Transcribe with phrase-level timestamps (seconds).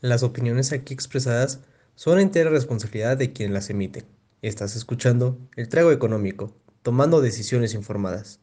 [0.00, 1.58] Las opiniones aquí expresadas
[1.96, 4.04] son entera responsabilidad de quien las emite.
[4.42, 8.40] Estás escuchando El Trago Económico, tomando decisiones informadas.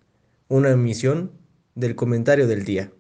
[0.49, 1.31] Una emisión
[1.73, 2.91] del comentario del día.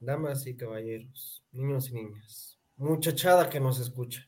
[0.00, 4.26] Damas y caballeros, niños y niñas, muchachada que nos escucha.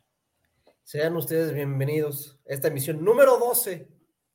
[0.91, 3.87] Sean ustedes bienvenidos a esta emisión número 12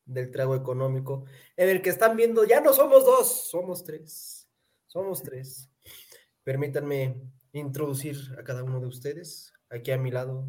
[0.05, 1.26] del Trago Económico,
[1.58, 4.48] en el que están viendo, ya no somos dos, somos tres.
[4.88, 5.70] Somos tres.
[6.46, 7.20] Permítanme
[7.52, 9.52] introducir a cada uno de ustedes.
[9.70, 10.48] Aquí a mi lado,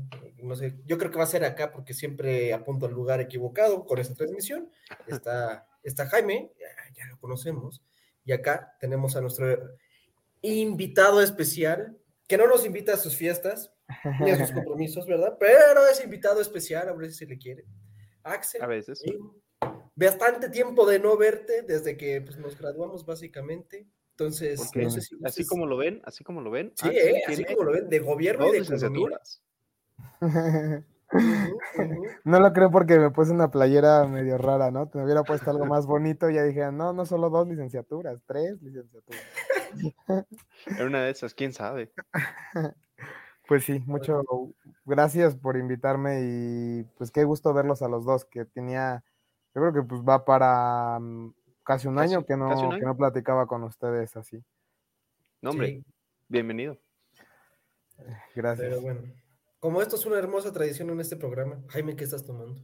[0.84, 4.14] yo creo que va a ser acá porque siempre apunto al lugar equivocado con esta
[4.14, 4.70] transmisión.
[5.08, 7.82] Está, está Jaime, ya, ya lo conocemos.
[8.24, 9.76] Y acá tenemos a nuestro
[10.40, 13.72] invitado especial, que no nos invita a sus fiestas,
[14.20, 15.36] ni a sus compromisos, ¿verdad?
[15.38, 17.64] Pero es invitado especial, a ver si le quiere.
[18.22, 18.62] Axel.
[18.62, 19.02] A veces.
[19.94, 23.86] Bastante tiempo de no verte desde que pues, nos graduamos básicamente.
[24.10, 26.72] Entonces, no sé si así como lo ven, así como lo ven.
[26.74, 29.42] Sí, eh, así como lo ven, de gobierno y de licenciaturas.
[32.24, 34.88] No lo creo porque me puse una playera medio rara, ¿no?
[34.88, 38.60] Te hubiera puesto algo más bonito y ya dije, no, no solo dos licenciaturas, tres
[38.60, 39.22] licenciaturas.
[40.66, 41.92] Era una de esas, quién sabe.
[43.48, 44.22] Pues sí, mucho
[44.84, 49.04] gracias por invitarme y pues qué gusto verlos a los dos, que tenía,
[49.54, 53.46] yo creo que pues va para mm, casi un año, que, no, que no platicaba
[53.46, 54.42] con ustedes así.
[55.42, 55.84] No, hombre,
[56.28, 56.78] bienvenido.
[58.34, 58.68] Gracias.
[58.68, 59.00] Pero bueno,
[59.60, 62.60] como esto es una hermosa tradición en este programa, Jaime, ¿qué estás tomando?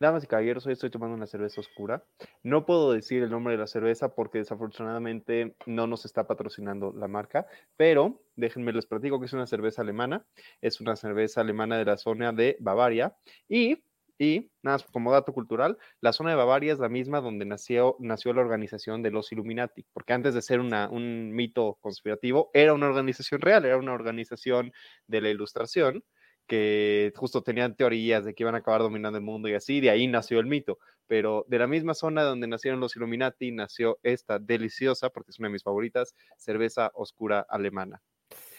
[0.00, 2.04] Damas y caballeros, hoy estoy tomando una cerveza oscura.
[2.44, 7.08] No puedo decir el nombre de la cerveza porque desafortunadamente no nos está patrocinando la
[7.08, 10.24] marca, pero déjenme les platico que es una cerveza alemana.
[10.60, 13.16] Es una cerveza alemana de la zona de Bavaria
[13.48, 13.82] y
[14.20, 18.32] y, nada, como dato cultural, la zona de Bavaria es la misma donde nació, nació
[18.32, 22.86] la organización de los Illuminati, porque antes de ser una, un mito conspirativo, era una
[22.88, 24.72] organización real, era una organización
[25.06, 26.02] de la ilustración
[26.48, 29.90] que justo tenían teorías de que iban a acabar dominando el mundo y así, de
[29.90, 30.78] ahí nació el mito.
[31.06, 35.48] Pero de la misma zona donde nacieron los Illuminati, nació esta deliciosa, porque es una
[35.48, 38.02] de mis favoritas, cerveza oscura alemana.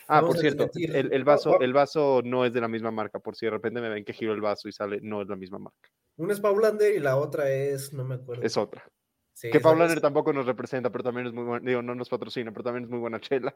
[0.07, 3.45] Ah, por cierto, el, vaso, el vaso no es de la misma marca, por si
[3.45, 5.89] de repente me ven que giro el vaso y sale, no es la misma marca.
[6.17, 8.41] Una es Paulander y la otra es, no me acuerdo.
[8.41, 8.83] Es otra.
[9.39, 12.63] que Paulander tampoco nos representa, pero también es muy buena, digo, no nos patrocina, pero
[12.63, 13.55] también es muy buena chela.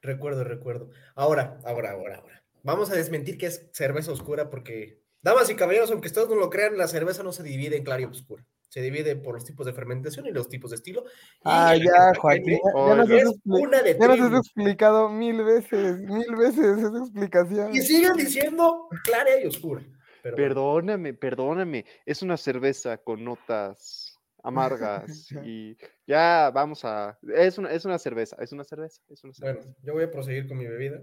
[0.00, 0.90] Recuerdo, recuerdo.
[1.16, 5.90] Ahora, ahora, ahora, ahora vamos a desmentir que es cerveza oscura porque, damas y caballeros,
[5.90, 8.44] aunque ustedes no lo crean, la cerveza no se divide en clara y oscura.
[8.68, 11.04] Se divide por los tipos de fermentación y los tipos de estilo.
[11.44, 12.58] Ah, ya, Joaquín.
[12.74, 17.74] Ya, nos has, una de ya nos has explicado mil veces, mil veces esa explicación.
[17.74, 19.82] Y siguen diciendo clara y oscura.
[20.22, 21.86] perdóname, perdóname.
[22.04, 27.16] Es una cerveza con notas amargas y ya vamos a...
[27.34, 29.60] Es una, es una cerveza, es una cerveza, es una cerveza.
[29.60, 31.00] Bueno, yo voy a proseguir con mi bebida.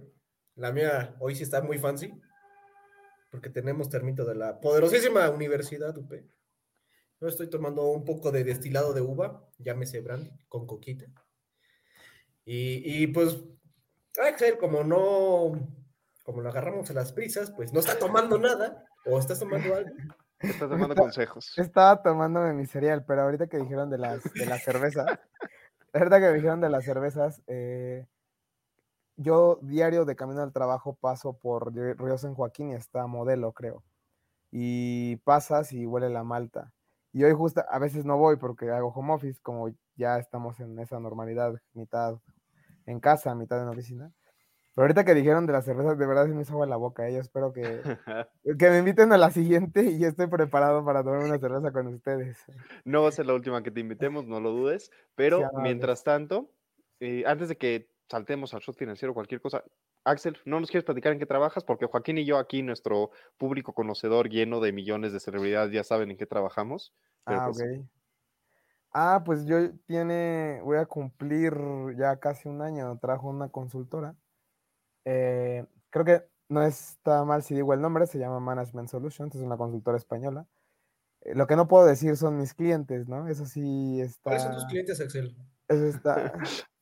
[0.55, 2.13] La mía hoy sí está muy fancy,
[3.31, 6.13] porque tenemos termito de la poderosísima Universidad UP.
[7.19, 11.05] Yo estoy tomando un poco de destilado de uva, llámese brandy, con coquita.
[12.45, 13.39] Y, y pues,
[14.21, 15.67] Axel, como no,
[16.23, 19.89] como lo agarramos a las prisas, pues no está tomando nada, o estás tomando algo.
[20.39, 21.57] Está tomando consejos.
[21.57, 25.05] Estaba tomándome mi cereal, pero ahorita que dijeron de las, de la cerveza,
[25.93, 28.05] ahorita que dijeron de las cervezas, eh,
[29.15, 33.83] yo diario de camino al trabajo paso por Río San Joaquín y está modelo, creo.
[34.51, 36.73] Y pasas y huele la malta.
[37.11, 40.79] Y hoy justo, a veces no voy porque hago home office, como ya estamos en
[40.79, 42.19] esa normalidad, mitad
[42.85, 44.11] en casa, mitad en oficina.
[44.75, 47.07] Pero ahorita que dijeron de las cervezas, de verdad se me hizo agua la boca.
[47.07, 47.13] ¿eh?
[47.13, 47.81] Yo espero que,
[48.57, 52.43] que me inviten a la siguiente y estoy preparado para tomar una cerveza con ustedes.
[52.83, 54.89] No va a ser la última que te invitemos, no lo dudes.
[55.13, 56.49] Pero mientras tanto,
[56.99, 59.63] eh, antes de que saltemos al shot financiero, cualquier cosa.
[60.03, 61.63] Axel, ¿no nos quieres platicar en qué trabajas?
[61.63, 66.11] Porque Joaquín y yo aquí, nuestro público conocedor lleno de millones de celebridades, ya saben
[66.11, 66.93] en qué trabajamos.
[67.25, 67.87] ah, pues ok.
[68.91, 69.57] Ah, pues yo
[69.87, 71.55] tiene, voy a cumplir
[71.97, 74.15] ya casi un año, trabajo una consultora.
[75.05, 79.41] Eh, creo que no está mal si digo el nombre, se llama Management Solutions, es
[79.41, 80.45] una consultora española.
[81.21, 83.27] Eh, lo que no puedo decir son mis clientes, ¿no?
[83.27, 84.21] Eso sí está.
[84.29, 85.35] ¿Cuáles son tus clientes, Axel?
[85.67, 86.33] Eso está.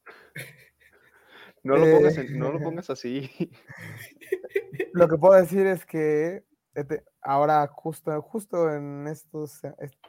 [1.63, 3.29] No lo, pongas, eh, no lo pongas así.
[4.93, 6.43] Lo que puedo decir es que
[6.73, 9.61] este, ahora justo, justo en estos,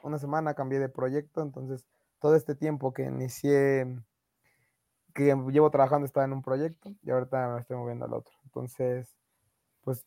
[0.03, 1.87] una semana cambié de proyecto, entonces
[2.19, 3.87] todo este tiempo que inicié,
[5.15, 8.35] que llevo trabajando estaba en un proyecto y ahorita me estoy moviendo al otro.
[8.45, 9.15] Entonces,
[9.83, 10.05] pues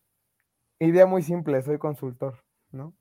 [0.80, 2.94] Idea muy simple, soy consultor, ¿no?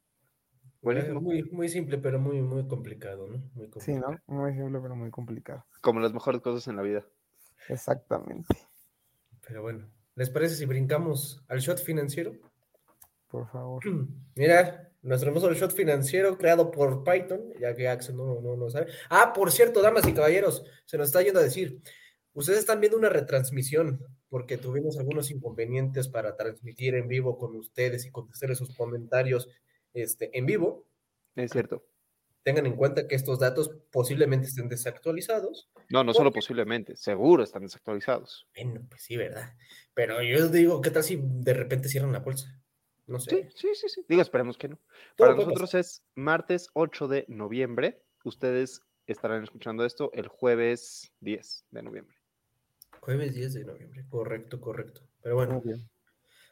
[0.81, 1.21] Buenísimo.
[1.21, 3.39] Muy, muy simple, pero muy, muy complicado, ¿no?
[3.55, 3.95] Muy Sí.
[3.95, 4.17] ¿no?
[4.27, 5.65] Muy simple, pero muy complicado.
[5.81, 7.05] Como las mejores cosas en la vida.
[7.69, 8.57] Exactamente.
[9.47, 12.33] Pero bueno, ¿les parece si brincamos al shot financiero?
[13.29, 13.83] Por favor.
[14.35, 18.87] Mira, nuestro hermoso shot financiero creado por Python, ya que Axel no, no, no sabe.
[19.11, 21.81] Ah, por cierto, damas y caballeros, se nos está yendo a decir,
[22.33, 28.05] ustedes están viendo una retransmisión porque tuvimos algunos inconvenientes para transmitir en vivo con ustedes
[28.07, 29.49] y contestar sus comentarios
[29.93, 30.87] este, en vivo.
[31.37, 31.85] Es cierto.
[32.45, 35.71] Tengan en cuenta que estos datos posiblemente estén desactualizados.
[35.89, 38.47] No, no solo posiblemente, seguro están desactualizados.
[38.55, 39.55] Bueno, pues sí, ¿verdad?
[39.95, 42.63] Pero yo digo, ¿qué tal si de repente cierran la bolsa?
[43.07, 43.31] No sé.
[43.31, 44.05] Sí, sí, sí, sí.
[44.09, 44.79] Digo, esperemos que no.
[45.17, 48.03] Todo Para nosotros es martes 8 de noviembre.
[48.25, 52.17] Ustedes estarán escuchando esto el jueves 10 de noviembre.
[53.01, 55.03] Jueves 10 de noviembre, correcto, correcto.
[55.23, 55.63] Pero bueno,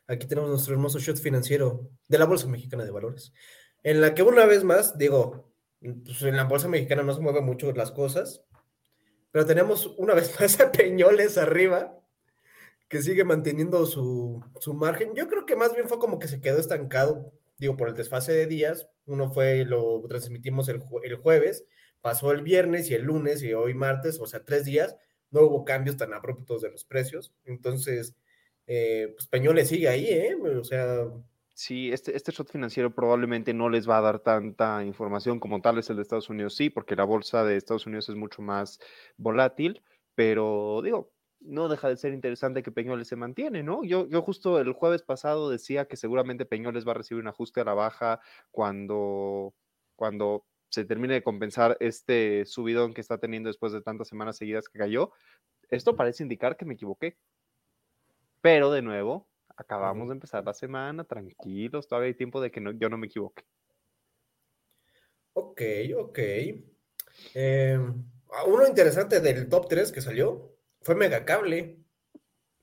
[0.06, 3.32] aquí tenemos nuestro hermoso shot financiero de la Bolsa Mexicana de Valores,
[3.82, 5.51] en la que una vez más, digo,
[5.82, 8.44] pues en la Bolsa Mexicana no se mueven mucho las cosas,
[9.30, 11.98] pero tenemos una vez más a Peñoles arriba,
[12.88, 15.14] que sigue manteniendo su, su margen.
[15.14, 18.32] Yo creo que más bien fue como que se quedó estancado, digo, por el desfase
[18.32, 18.86] de días.
[19.06, 21.64] Uno fue, lo transmitimos el, el jueves,
[22.02, 24.96] pasó el viernes y el lunes y hoy martes, o sea, tres días,
[25.30, 27.32] no hubo cambios tan abruptos de los precios.
[27.44, 28.14] Entonces,
[28.66, 30.36] eh, pues Peñoles sigue ahí, ¿eh?
[30.36, 31.06] O sea,
[31.62, 35.78] Sí, este, este shot financiero probablemente no les va a dar tanta información como tal
[35.78, 38.80] es el de Estados Unidos, sí, porque la bolsa de Estados Unidos es mucho más
[39.16, 39.80] volátil,
[40.16, 43.84] pero digo, no deja de ser interesante que Peñoles se mantiene, ¿no?
[43.84, 47.60] Yo, yo justo el jueves pasado decía que seguramente Peñoles va a recibir un ajuste
[47.60, 48.20] a la baja
[48.50, 49.54] cuando,
[49.94, 54.68] cuando se termine de compensar este subidón que está teniendo después de tantas semanas seguidas
[54.68, 55.12] que cayó.
[55.68, 57.18] Esto parece indicar que me equivoqué.
[58.40, 62.72] Pero de nuevo, acabamos de empezar la semana, tranquilos, todavía hay tiempo de que no-
[62.72, 63.44] yo no me equivoque.
[65.34, 65.60] ok,
[65.96, 66.18] ok.
[67.34, 67.78] Eh,
[68.46, 71.78] uno interesante del top 3 que salió fue Megacable.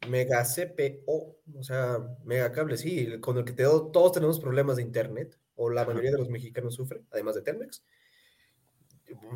[0.07, 5.37] Mega CPO, o sea, Megacable, sí, con el que te- todos tenemos problemas de internet,
[5.55, 7.83] o la mayoría de los mexicanos sufren, además de Telmex.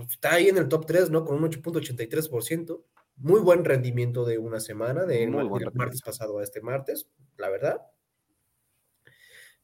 [0.10, 1.26] Está ahí en el top 3, ¿no?
[1.26, 2.86] Con un 8.83%.
[3.24, 7.10] Muy buen rendimiento de una semana, de Muy del buen martes pasado a este martes,
[7.38, 7.82] la verdad.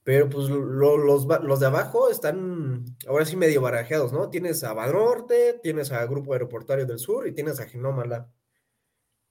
[0.04, 4.30] Pero pues lo- los, los de abajo están ahora sí medio barajeados, ¿no?
[4.30, 8.32] Tienes a Banorte, tienes a Grupo Aeroportuario del Sur y tienes a Genómala.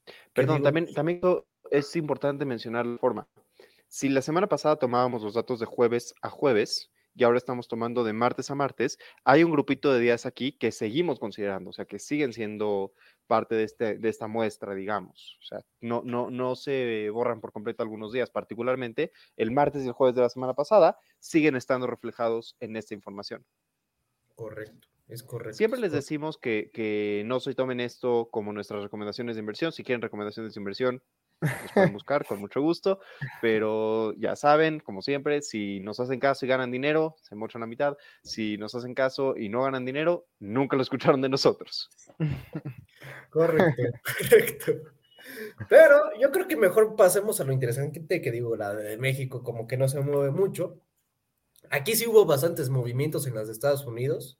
[0.04, 1.20] que Perdón, también, también
[1.70, 3.28] es importante mencionar la forma.
[3.88, 8.04] Si la semana pasada tomábamos los datos de jueves a jueves y ahora estamos tomando
[8.04, 11.86] de martes a martes, hay un grupito de días aquí que seguimos considerando, o sea,
[11.86, 12.92] que siguen siendo
[13.28, 15.38] parte de, este, de esta muestra, digamos.
[15.40, 19.86] O sea, no, no, no se borran por completo algunos días, particularmente el martes y
[19.86, 23.46] el jueves de la semana pasada, siguen estando reflejados en esta información.
[24.34, 25.56] Correcto, es correcto.
[25.56, 29.70] Siempre es les decimos que, que no se tomen esto como nuestras recomendaciones de inversión.
[29.70, 31.02] Si quieren recomendaciones de inversión,
[31.40, 33.00] los pueden buscar con mucho gusto.
[33.40, 37.66] Pero ya saben, como siempre, si nos hacen caso y ganan dinero, se mochan la
[37.66, 37.96] mitad.
[38.22, 41.90] Si nos hacen caso y no ganan dinero, nunca lo escucharon de nosotros.
[43.30, 43.82] Correcto,
[44.18, 44.72] correcto.
[45.68, 49.66] Pero yo creo que mejor pasemos a lo interesante que digo, la de México, como
[49.66, 50.80] que no se mueve mucho.
[51.70, 54.38] Aquí sí hubo bastantes movimientos en las de Estados Unidos.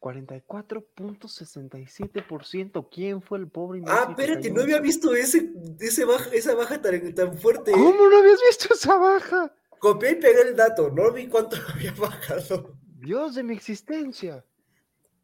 [0.00, 2.88] 44.67%.
[2.90, 7.14] ¿Quién fue el pobre Ah, espérate, no había visto ese, ese baja, esa baja tan,
[7.14, 7.72] tan fuerte.
[7.72, 7.74] ¿eh?
[7.74, 9.52] ¿Cómo no habías visto esa baja?
[9.78, 12.74] Copié y pegué el dato, no vi cuánto había bajado.
[12.96, 14.44] Dios de mi existencia.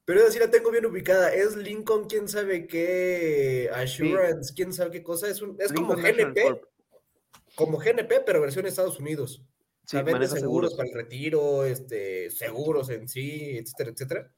[0.05, 1.33] Pero esa sí la tengo bien ubicada.
[1.33, 5.29] Es Lincoln, quién sabe qué, Assurance, quién sabe qué cosa.
[5.29, 6.61] Es, un, es como GNP,
[7.55, 9.43] como GNP, pero versión Estados Unidos.
[9.87, 10.75] Sí, vende seguros, seguros.
[10.75, 14.33] para el retiro, este, seguros en sí, etcétera, etcétera.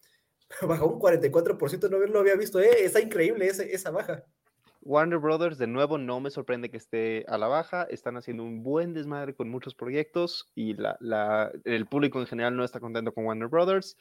[0.67, 2.61] Bajó un 44%, no lo había visto.
[2.61, 4.25] Eh, está increíble ese- esa baja.
[4.83, 7.85] Warner Brothers, de nuevo, no me sorprende que esté a la baja.
[7.91, 12.57] Están haciendo un buen desmadre con muchos proyectos y la, la- el público en general
[12.57, 13.97] no está contento con Warner Brothers.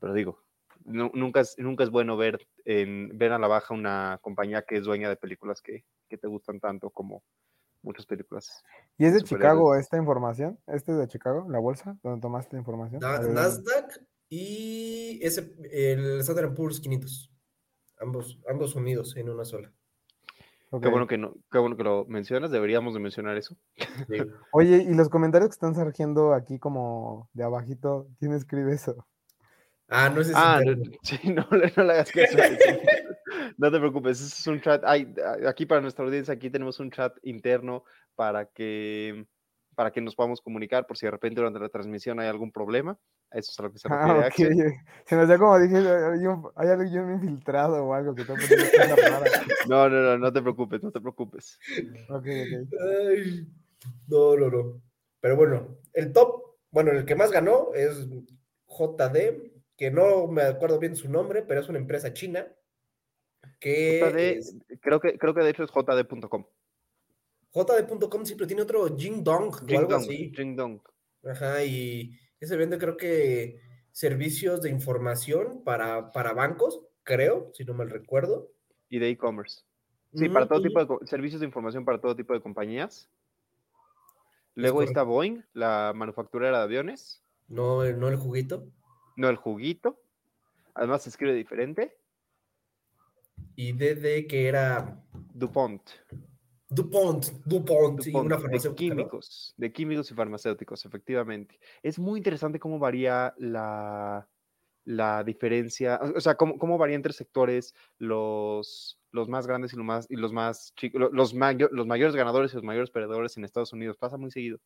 [0.00, 0.38] Pero digo,
[0.86, 4.76] nu- nunca, es, nunca es bueno ver, en, ver a la baja una compañía que
[4.76, 7.22] es dueña de películas que, que te gustan tanto como
[7.82, 8.64] muchas películas.
[8.96, 9.22] ¿Y es de.
[9.22, 10.58] Chicago esta información?
[10.66, 13.00] ¿Este es de Chicago, la bolsa, donde tomaste la información?
[13.02, 13.18] Na-.
[13.20, 17.30] Nasdaq y ese, el Standard Poor's 500.
[17.98, 19.72] Ambos, ambos unidos en una sola.
[20.82, 23.56] Qué, bueno que no, qué bueno que lo mencionas, deberíamos de mencionar eso.
[23.76, 24.18] Sí.
[24.52, 29.06] Oye, y los comentarios que están surgiendo aquí como de abajito, ¿quién escribe eso?
[29.88, 32.36] Ah, no es ese Ah, no, sí, no, le- no le hagas caso.
[33.58, 34.82] No te preocupes, ese es un chat.
[34.84, 35.14] Ay,
[35.46, 39.26] aquí para nuestra audiencia, aquí tenemos un chat interno para que
[39.76, 42.98] para que nos podamos comunicar por si de repente durante la transmisión hay algún problema.
[43.30, 44.52] Eso es a lo que se Ah, refiere.
[44.52, 44.72] Axel.
[45.04, 48.34] Se nos dio como dije, hay, un- hay alguien infiltrado o algo que está.
[49.68, 51.58] No, no, no, no te preocupes, no te preocupes.
[52.08, 52.72] Ok, ok.
[53.06, 53.46] Ay,
[54.08, 54.82] no, no, no.
[55.20, 58.08] Pero bueno, el top, bueno, el que más ganó es
[58.66, 62.46] JD, que no me acuerdo bien su nombre, pero es una empresa china
[63.60, 66.46] que JD, es- creo que, creo que de hecho es jd.com.
[67.56, 70.30] JD.com siempre tiene otro Jingdong o algo así.
[70.36, 70.80] Jingdong.
[71.24, 73.58] Ajá, y ese vende creo que
[73.92, 78.52] servicios de información para, para bancos, creo, si no mal recuerdo.
[78.90, 79.62] Y de e-commerce.
[80.14, 83.08] Sí, para Ujú, todo y- tipo de servicios de información para todo tipo de compañías.
[84.54, 85.02] Luego está.
[85.02, 87.22] Boeing, la manufacturera de aviones.
[87.48, 88.66] No, no el juguito.
[89.16, 89.98] No el juguito.
[90.74, 91.96] Además se escribe diferente.
[93.54, 95.02] Y DD que era
[95.34, 95.82] DuPont.
[96.68, 99.02] DuPont, DuPont, y DuPont, una de farmacéutica, ¿no?
[99.02, 101.60] químicos, de químicos y farmacéuticos, efectivamente.
[101.82, 104.28] Es muy interesante cómo varía la,
[104.84, 109.84] la diferencia, o sea, cómo, cómo varía entre sectores los, los más grandes y, lo
[109.84, 113.44] más, y los más chicos, los, mayo- los mayores ganadores y los mayores perdedores en
[113.44, 113.96] Estados Unidos.
[113.96, 114.58] Pasa muy seguido.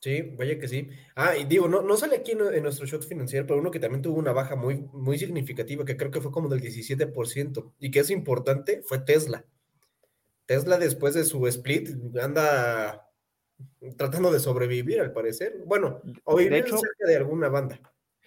[0.00, 0.88] Sí, vaya que sí.
[1.16, 3.80] Ah, y digo, no, no sale aquí en, en nuestro shot financiero, pero uno que
[3.80, 7.90] también tuvo una baja muy, muy significativa, que creo que fue como del 17%, y
[7.90, 9.46] que es importante, fue Tesla.
[10.46, 13.10] Tesla después de su split anda
[13.96, 15.62] tratando de sobrevivir, al parecer.
[15.66, 17.80] Bueno, o De hecho- cerca de alguna banda.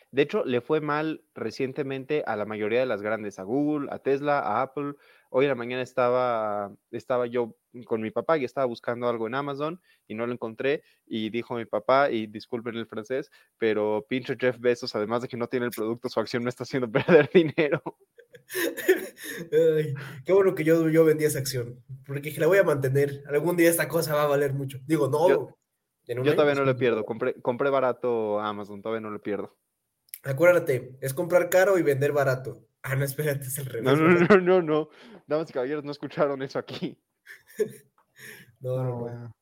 [0.09, 4.00] De hecho, le fue mal recientemente a la mayoría de las grandes, a Google, a
[4.00, 4.93] Tesla, a Apple.
[5.29, 9.36] Hoy en la mañana estaba, estaba yo con mi papá y estaba buscando algo en
[9.36, 14.38] Amazon y no lo encontré y dijo mi papá, y disculpen el francés, pero pinche
[14.39, 16.89] Jeff Bezos, además de que no tiene el producto, su acción me está haciendo
[17.27, 17.83] perder dinero.
[19.51, 19.94] Ay,
[20.25, 23.24] qué bueno que yo, yo vendí esa acción, porque dije, la voy a mantener.
[23.27, 24.79] Algún día esta cosa va a valer mucho.
[24.86, 25.27] Digo, no.
[25.27, 25.56] Yo-
[26.36, 29.58] todavía no le pierdo, compré, compré barato a Amazon, todavía no le pierdo.
[30.24, 32.65] Acuérdate, es comprar caro y vender barato.
[32.82, 33.84] Ah, no, espérate, es al revés.
[33.84, 34.89] No, no, no, no, no.
[35.27, 36.98] Damas y caballeros, no escucharon eso aquí.
[38.60, 39.36] No, no, No, bueno.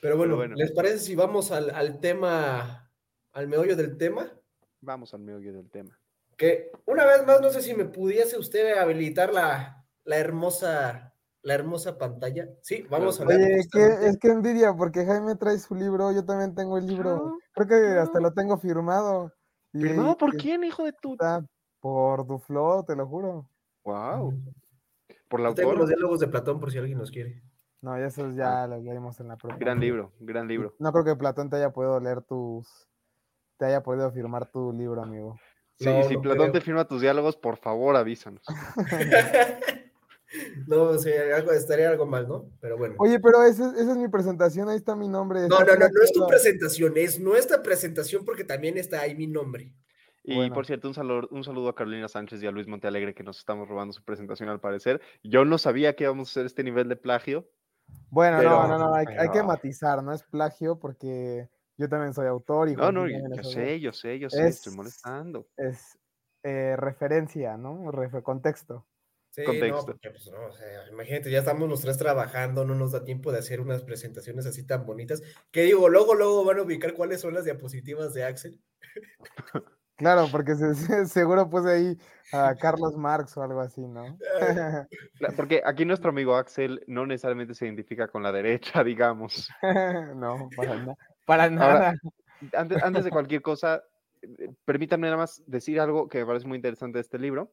[0.00, 0.54] Pero bueno, bueno.
[0.54, 2.92] ¿les parece si vamos al, al tema,
[3.32, 4.32] al meollo del tema?
[4.80, 5.98] Vamos al meollo del tema.
[6.42, 11.54] Que una vez más, no sé si me pudiese usted habilitar la, la hermosa, la
[11.54, 12.48] hermosa pantalla.
[12.62, 13.38] Sí, vamos a hablar.
[13.38, 17.16] Oye, que, es que envidia, porque Jaime trae su libro, yo también tengo el libro.
[17.16, 18.00] No, Creo que no.
[18.00, 19.32] hasta lo tengo firmado.
[19.70, 21.16] ¿Firmado por y quién, hijo de tu?
[21.78, 23.48] Por Duflo, te lo juro.
[23.84, 24.34] Wow.
[25.28, 25.96] Por la Yo tengo los autora.
[25.96, 27.40] diálogos de Platón por si alguien los quiere.
[27.82, 29.58] No, ya esos ya los leímos en la propia.
[29.58, 30.74] Gran libro, gran libro.
[30.80, 32.68] No creo que Platón te haya podido leer tus.
[33.58, 35.36] te haya podido firmar tu libro, amigo.
[35.78, 36.52] Sí, No, si no Platón creo.
[36.52, 38.42] te firma tus diálogos, por favor avísanos.
[40.66, 42.50] no, o sea, algo, estaría algo mal, ¿no?
[42.60, 42.94] Pero bueno.
[42.98, 45.40] Oye, pero ese- esa es mi presentación, ahí está mi nombre.
[45.48, 49.26] no, no, no, no es tu presentación, es nuestra presentación porque también está ahí mi
[49.26, 49.72] nombre.
[50.24, 50.54] Y Bueno.
[50.54, 53.38] por cierto, un saludo, un saludo a Carolina Sánchez y a Luis Montealegre que nos
[53.38, 55.00] estamos robando su presentación al parecer.
[55.24, 57.48] Yo no sabía que íbamos a hacer este nivel de plagio.
[58.08, 61.48] Bueno, pero- no, no, no, hay, hay que matizar, no es plagio porque
[61.82, 64.76] yo también soy autor y No, no, yo, sé, yo sé, yo sé, estoy Es-
[64.76, 65.46] molestando.
[65.56, 65.98] Es
[66.44, 67.92] eh, referencia, ¿no?
[67.92, 68.86] Refe- contexto.
[69.30, 69.76] Sí, Contexto.
[69.78, 73.02] no, porque, pues, no, o sea, imagínate, ya estamos los tres trabajando, no nos da
[73.04, 76.92] tiempo de hacer unas presentaciones así tan bonitas, que digo, luego, luego van a ubicar
[76.94, 78.60] cuáles son las diapositivas de Axel.
[79.96, 81.98] Claro, porque se- se- seguro puse ahí
[82.32, 84.18] a Carlos Marx o algo así, ¿no?
[85.20, 89.48] Cla- Porque aquí nuestro amigo Axel no necesariamente se identifica con la derecha, digamos.
[90.16, 91.94] no, para, na- para nada.
[92.54, 93.82] Antes, antes de cualquier cosa,
[94.22, 97.52] eh, permítanme nada más decir algo que me parece muy interesante de este libro.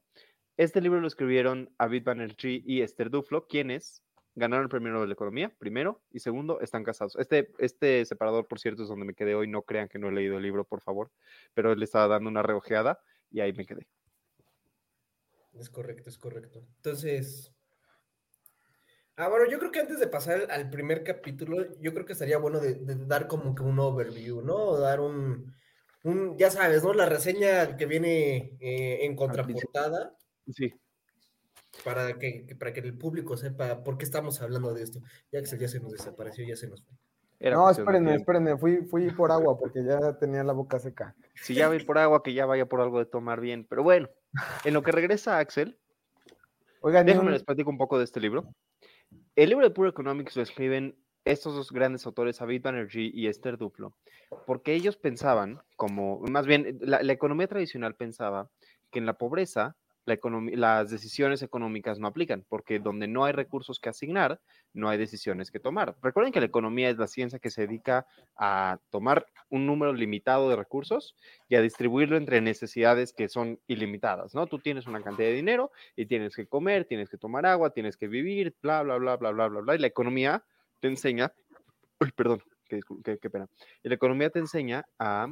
[0.58, 4.04] Este libro lo escribieron David Banerjee y Esther Duflo, quienes
[4.36, 7.16] ganaron el premio Nobel de Economía, primero, y segundo, están casados.
[7.18, 9.48] Este, este separador, por cierto, es donde me quedé hoy.
[9.48, 11.12] No crean que no he leído el libro, por favor,
[11.54, 13.00] pero le estaba dando una reojeada
[13.32, 13.88] y ahí me quedé.
[15.54, 16.64] Es correcto, es correcto.
[16.78, 17.54] Entonces,
[19.20, 22.38] ah, bueno, yo creo que antes de pasar al- primer capítulo, yo creo que estaría
[22.38, 24.78] bueno de, de dar como que un overview, ¿no?
[24.78, 25.54] Dar un,
[26.04, 26.94] un, ya sabes, ¿no?
[26.94, 30.16] La reseña que viene eh, en contraportada.
[30.52, 30.74] Sí,
[31.84, 35.00] para que, para que el público sepa por qué estamos hablando de esto.
[35.32, 36.94] Ya que ya se nos desapareció, ya se nos fue.
[37.40, 41.16] era No, espérenme, espérenme, fui, fui por agua porque ya tenía la boca seca.
[41.36, 43.66] Si ya va a ir por agua, que ya vaya por algo de tomar bien.
[43.70, 44.10] Pero bueno,
[44.66, 45.78] en lo que regresa Axel,
[46.82, 48.54] Oigan, Déjenme un- les platico un poco de este libro.
[49.36, 53.58] El libro de Pure Economics lo escriben estos dos grandes autores, David Banerjee y Esther
[53.58, 53.94] Duflo,
[54.46, 58.50] porque ellos pensaban, como, más bien, la, la economía tradicional pensaba
[58.92, 59.76] que en la pobreza
[60.56, 64.40] las decisiones económicas no aplican, porque donde no hay recursos que asignar,
[64.74, 65.96] no hay decisiones que tomar.
[66.02, 70.50] Recuerden que la economía es la ciencia que se dedica a tomar un número limitado
[70.50, 71.16] de recursos
[71.48, 74.48] y a distribuirlo entre necesidades que son ilimitadas, ¿no?
[74.48, 77.98] Tú tienes una cantidad de dinero y tienes que comer, tienes que tomar agua, tienes
[77.98, 79.76] que vivir, bla, bla, bla, bla, bla, bla, bla.
[79.76, 80.44] Y la economía
[80.80, 81.34] te enseña,
[82.16, 82.82] perdón, qué,
[83.20, 83.48] qué pena.
[83.84, 85.28] Y la economía te enseña a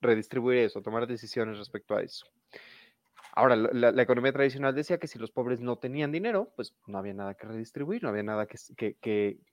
[0.00, 2.26] redistribuir eso, tomar decisiones respecto a eso.
[3.34, 7.14] Ahora, la, economía tradicional decía que si los pobres no tenían dinero, pues no había
[7.14, 8.96] nada que redistribuir, no había nada que,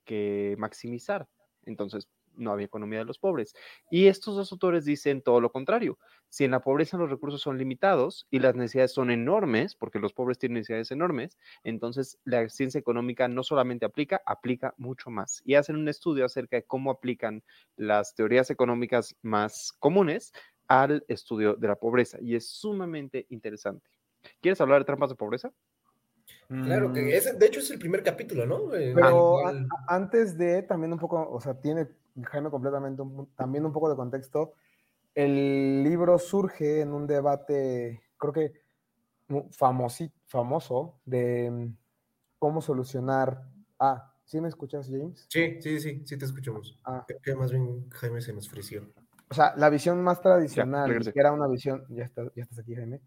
[0.05, 1.29] que, maximizar.
[1.65, 3.53] Entonces, no había economía de los pobres.
[3.89, 5.97] Y estos dos autores dicen todo lo contrario.
[6.27, 10.13] Si en la pobreza los recursos son limitados y las necesidades son enormes, porque los
[10.13, 15.41] pobres tienen necesidades enormes, entonces la ciencia económica no solamente aplica, aplica mucho más.
[15.45, 17.43] Y hacen un estudio acerca de cómo aplican
[17.77, 20.33] las teorías económicas más comunes
[20.69, 23.89] al estudio de la pobreza y es sumamente interesante.
[24.39, 25.51] ¿Quieres hablar de trampas de pobreza?
[26.47, 27.07] Claro, que mm.
[27.09, 28.73] es, de hecho es el primer capítulo, ¿no?
[28.75, 29.39] Eh, Pero
[29.87, 31.87] antes de, también un poco, o sea, tiene
[32.23, 33.03] Jaime completamente
[33.35, 34.53] también un poco de contexto.
[35.15, 38.53] El libro surge en un debate, creo que
[39.51, 41.77] famoso, de mm,
[42.37, 43.43] cómo solucionar.
[43.79, 45.25] Ah, ¿sí me escuchas, James?
[45.29, 46.79] Sí, sí, sí, sí te escuchamos.
[46.83, 47.05] Ah.
[47.23, 48.87] Que, más bien Jaime se nos frició
[49.29, 53.01] o sea, la visión más tradicional, que era una visión, ya, ya estás aquí, Jaime,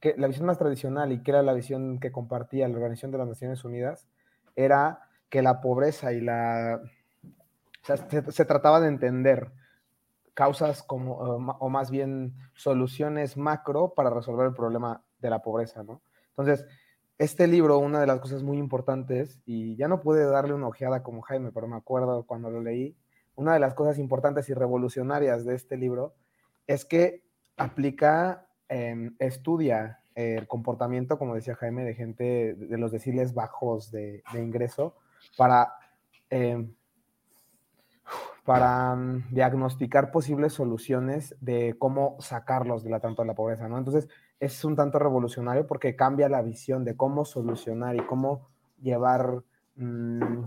[0.00, 3.18] que la visión más tradicional y que era la visión que compartía la Organización de
[3.18, 4.08] las Naciones Unidas,
[4.56, 6.80] era que la pobreza y la...
[6.82, 9.52] O sea, se, trataba de entender
[10.34, 16.02] causas como, o más bien soluciones macro para resolver el problema de la pobreza, ¿no?
[16.30, 16.66] Entonces,
[17.18, 21.02] este libro, una de las cosas muy importantes, y ya no pude darle una ojeada
[21.02, 22.96] como Jaime, pero me acuerdo cuando lo leí,
[23.38, 26.14] una de las cosas importantes y revolucionarias de este libro
[26.66, 27.22] es que
[27.56, 28.48] aplica,
[29.20, 34.96] estudia el comportamiento, como decía Jaime, de gente de los deciles bajos de, ingreso
[35.36, 35.72] para,
[36.30, 36.74] em,
[38.44, 43.78] para mm, diagnosticar posibles soluciones de cómo sacarlos de la trampa de la pobreza, ¿no?
[43.78, 44.08] Entonces,
[44.40, 48.48] es un tanto revolucionario porque cambia la visión de cómo solucionar y cómo
[48.80, 49.44] llevar
[49.76, 50.42] mm,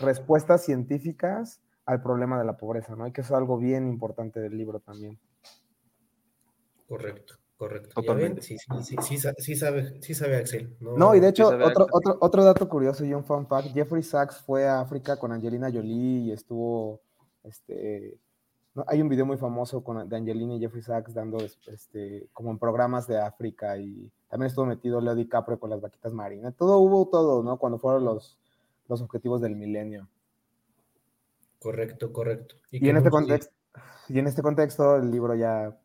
[0.00, 3.06] respuestas científicas al problema de la pobreza, ¿no?
[3.06, 5.18] Y que es algo bien importante del libro también.
[6.88, 7.94] Correcto, correcto.
[7.94, 8.42] Totalmente.
[8.42, 8.96] Sí, sí, sí,
[9.38, 10.76] sí, sabe, sí sabe Axel.
[10.80, 14.38] No, y de hecho, otro, otro, otro dato curioso y un fun fact, Jeffrey Sachs
[14.38, 17.00] fue a África con Angelina Jolie y estuvo,
[17.44, 18.18] este,
[18.86, 22.58] hay un video muy famoso con, de Angelina y Jeffrey Sachs dando, este, como en
[22.58, 26.54] programas de África y también estuvo metido Leo DiCaprio con las vaquitas marinas.
[26.56, 27.58] Todo hubo todo, ¿no?
[27.58, 28.38] Cuando fueron los,
[28.88, 30.08] los objetivos del milenio.
[31.58, 32.56] Correcto, correcto.
[32.70, 33.52] Y, en, este contexto,
[34.08, 35.76] y en este contexto el libro ya...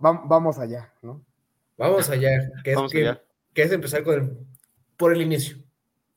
[0.00, 1.24] vamos allá, ¿no?
[1.80, 2.72] Vamos allá, que
[3.62, 4.36] es, empezar con el,
[4.98, 5.56] por el inicio,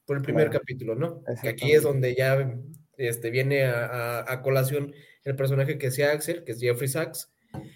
[0.05, 1.23] por el primer capítulo, ¿no?
[1.41, 2.59] Que aquí es donde ya
[2.97, 7.31] este, viene a, colación el personaje que sea Axel, que es Jeffrey Sachs,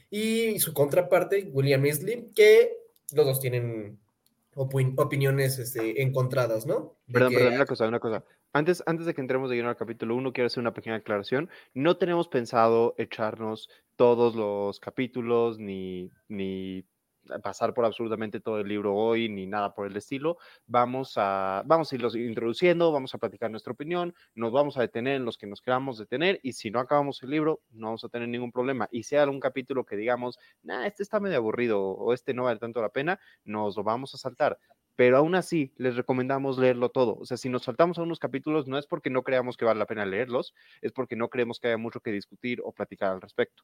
[0.09, 2.73] y su contraparte, William Isley, que
[3.13, 3.97] los dos tienen
[4.55, 6.97] opiniones este, encontradas, ¿no?
[7.09, 8.23] perdón, perdón, una cosa, una cosa.
[8.53, 11.49] Antes, antes de que entremos de lleno al capítulo 1, quiero hacer una pequeña aclaración.
[11.73, 16.85] No tenemos pensado echarnos todos los capítulos ni, ni
[17.43, 20.37] pasar por absolutamente todo el libro hoy ni nada por el estilo.
[20.65, 25.15] Vamos a, vamos a irlos introduciendo, vamos a platicar nuestra opinión, nos vamos a detener
[25.17, 28.09] en los que nos queramos detener y si no acabamos el libro no vamos a
[28.09, 28.87] tener ningún problema.
[28.91, 32.59] Y sea un capítulo que digamos, nah, este está medio aburrido o este no vale
[32.59, 34.57] tanto la pena, nos lo vamos a saltar
[34.97, 37.17] pero aún así les recomendamos leerlo todo.
[37.19, 39.77] O sea, si nos saltamos a unos capítulos, no es porque no creamos que vale
[39.77, 43.21] la pena leerlos, es porque no creemos que haya mucho que discutir o platicar al
[43.21, 43.63] respecto.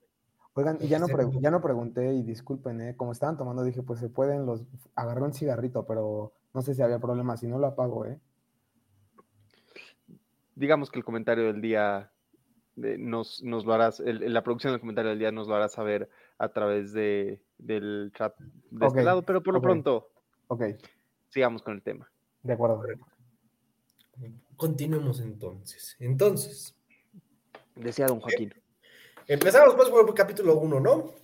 [0.53, 1.07] Oigan, y ya no,
[1.41, 2.95] ya no pregunté, y disculpen, ¿eh?
[2.95, 4.63] como estaban tomando, dije, pues se pueden los.
[4.95, 8.19] Agarré un cigarrito, pero no sé si había problema, si no lo apago, ¿eh?
[10.53, 12.11] Digamos que el comentario del día
[12.75, 16.49] nos, nos, lo harás, la producción del comentario del día nos lo hará saber a
[16.49, 18.37] través de, del chat
[18.69, 20.11] de este lado, pero por lo pronto.
[20.47, 20.65] Ok
[21.33, 22.09] sigamos con el tema.
[22.43, 22.83] De acuerdo.
[24.55, 25.95] Continuemos entonces.
[25.99, 26.75] Entonces.
[27.75, 28.53] Decía don Joaquín.
[29.27, 31.15] Empezamos pues por el capítulo 1, ¿no?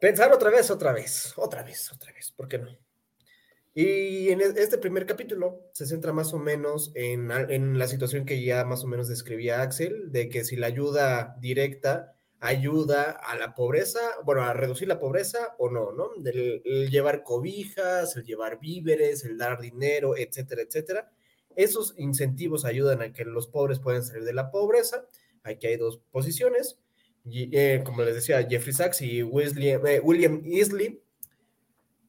[0.00, 2.78] Pensar otra vez, otra vez, otra vez, otra vez, ¿por qué no?
[3.74, 8.42] Y en este primer capítulo se centra más o menos en, en, la situación que
[8.42, 13.54] ya más o menos describía Axel, de que si la ayuda directa ayuda a la
[13.54, 16.10] pobreza, bueno, a reducir la pobreza o no, ¿no?
[16.24, 21.10] El, llevar cobijas, el llevar víveres, el dar dinero, etcétera, etcétera.
[21.54, 25.06] Esos incentivos ayudan a que los pobres puedan salir de la pobreza.
[25.42, 26.78] Aquí hay dos posiciones.
[27.24, 31.02] Y, eh, como les decía, Jeffrey Sachs y Wesley, eh, William Isley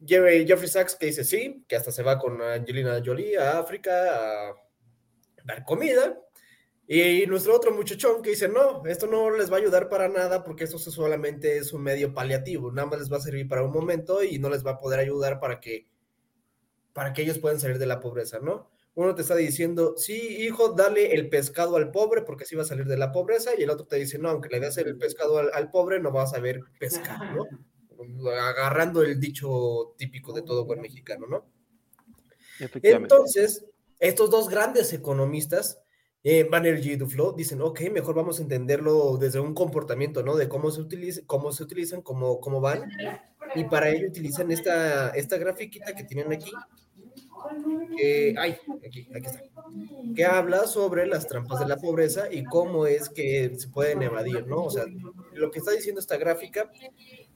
[0.05, 4.55] Jeffrey Sachs que dice sí, que hasta se va con Angelina Jolie a África a
[5.43, 6.17] dar comida.
[6.93, 10.43] Y nuestro otro muchachón que dice, no, esto no les va a ayudar para nada
[10.43, 13.71] porque esto solamente es un medio paliativo, nada más les va a servir para un
[13.71, 15.87] momento y no les va a poder ayudar para que,
[16.91, 18.69] para que ellos puedan salir de la pobreza, ¿no?
[18.93, 22.65] Uno te está diciendo, sí, hijo, dale el pescado al pobre porque así va a
[22.65, 25.37] salir de la pobreza, y el otro te dice, no, aunque le des el pescado
[25.37, 27.45] al, pobre, no vas a ver pescar, ¿no?
[28.31, 31.45] Agarrando el dicho típico de todo buen mexicano, ¿no?
[32.83, 33.63] Entonces,
[33.97, 35.80] estos dos grandes economistas
[36.23, 40.35] eh, Banerjee y Duflo dicen, ok, mejor vamos a entenderlo desde un comportamiento, ¿no?
[40.35, 42.91] De cómo se, utiliza, cómo se utilizan, cómo, cómo van.
[43.55, 46.51] Y para ello utilizan esta, esta grafiquita que tienen aquí.
[47.97, 48.55] Que, ay,
[48.85, 49.41] aquí, aquí está.
[50.15, 54.45] Que habla sobre las trampas de la pobreza y cómo es que se pueden evadir,
[54.45, 54.65] ¿no?
[54.65, 54.85] O sea,
[55.33, 56.71] lo que está diciendo esta gráfica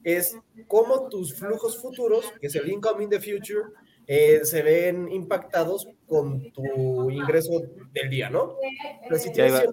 [0.03, 3.63] es cómo tus flujos futuros, que es el income in the future,
[4.07, 7.61] eh, se ven impactados con tu ingreso
[7.93, 8.55] del día, ¿no?
[9.03, 9.65] Pero si tienes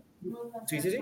[0.66, 0.98] Sí, sí, sí.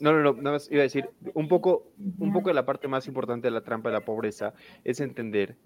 [0.00, 2.86] No, no, no, nada más iba a decir, un poco, un poco de la parte
[2.86, 5.56] más importante de la trampa de la pobreza es entender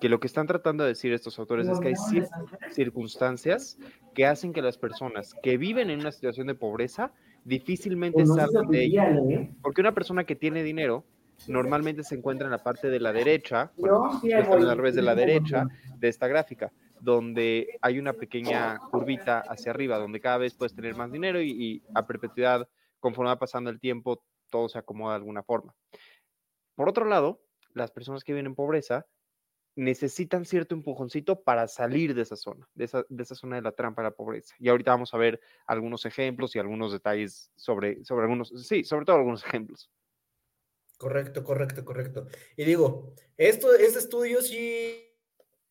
[0.00, 3.78] que lo que están tratando de decir estos autores es que hay ciertas circunstancias
[4.14, 7.12] que hacen que las personas que viven en una situación de pobreza
[7.44, 9.20] difícilmente salgan de ella.
[9.62, 11.04] Porque una persona que tiene dinero
[11.46, 15.66] normalmente se encuentra en la parte de la derecha, bueno, al revés de la derecha
[15.96, 20.96] de esta gráfica, donde hay una pequeña curvita hacia arriba, donde cada vez puedes tener
[20.96, 25.42] más dinero y, a perpetuidad, conforme va pasando el tiempo, todo se acomoda de alguna
[25.42, 25.74] forma.
[26.74, 27.40] Por otro lado,
[27.74, 29.06] las personas que viven en pobreza
[29.76, 33.72] necesitan cierto empujoncito para salir de esa zona, de esa, de esa, zona de la
[33.72, 34.54] trampa de la pobreza.
[34.58, 39.04] Y ahorita vamos a ver algunos ejemplos y algunos detalles sobre, sobre algunos, sí, sobre
[39.04, 39.88] todo algunos ejemplos.
[40.98, 42.26] Correcto, correcto, correcto.
[42.56, 45.14] Y digo, esto, este estudio sí,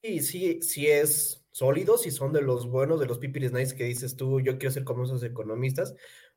[0.02, 4.16] sí, sí es sólido, si son de los buenos, de los pipiris nice que dices
[4.16, 5.94] tú, yo quiero ser como esos economistas.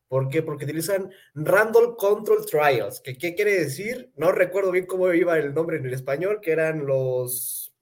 [0.08, 0.42] ¿Por qué?
[0.42, 3.00] Porque utilizan Randall Control Trials.
[3.00, 4.10] ¿Qué, ¿Qué quiere decir?
[4.16, 7.72] No recuerdo bien cómo iba el nombre en el español, que eran los...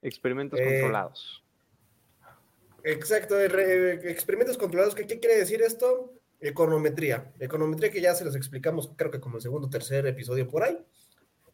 [0.00, 1.44] Experimentos eh, controlados.
[2.82, 4.94] Exacto, experimentos controlados.
[4.94, 6.15] ¿Qué, ¿Qué quiere decir esto?
[6.40, 7.32] Econometría.
[7.38, 10.62] Econometría que ya se los explicamos, creo que como el segundo o tercer episodio por
[10.62, 10.78] ahí,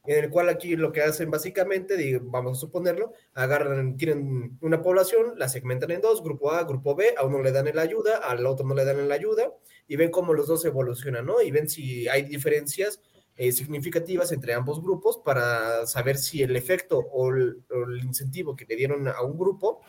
[0.05, 5.35] en el cual aquí lo que hacen básicamente, vamos a suponerlo, agarran, tienen una población,
[5.37, 8.45] la segmentan en dos, grupo A, grupo B, a uno le dan la ayuda, al
[8.47, 9.53] otro no le dan la ayuda,
[9.87, 11.41] y ven cómo los dos evolucionan, ¿no?
[11.41, 13.01] Y ven si hay diferencias
[13.37, 17.65] eh, significativas entre ambos grupos para saber si el efecto o el
[18.03, 19.81] incentivo que le dieron a un grupo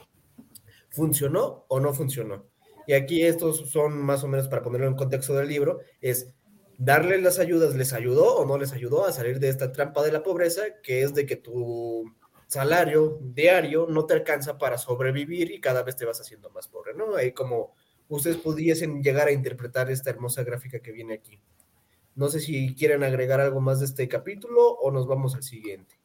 [0.90, 2.46] funcionó o no funcionó.
[2.88, 6.34] Y aquí estos son más o menos para ponerlo en contexto del libro, es
[6.78, 10.12] darle las ayudas, ¿les ayudó o no les ayudó a salir de esta trampa de
[10.12, 12.12] la pobreza, que es de que tu
[12.48, 16.94] salario diario no te alcanza para sobrevivir y cada vez te vas haciendo más pobre,
[16.94, 17.16] ¿no?
[17.16, 17.74] Ahí como
[18.10, 21.40] ustedes pudiesen llegar a interpretar esta hermosa gráfica que viene aquí.
[22.16, 26.00] No sé si quieren agregar algo más de este capítulo o nos vamos al siguiente.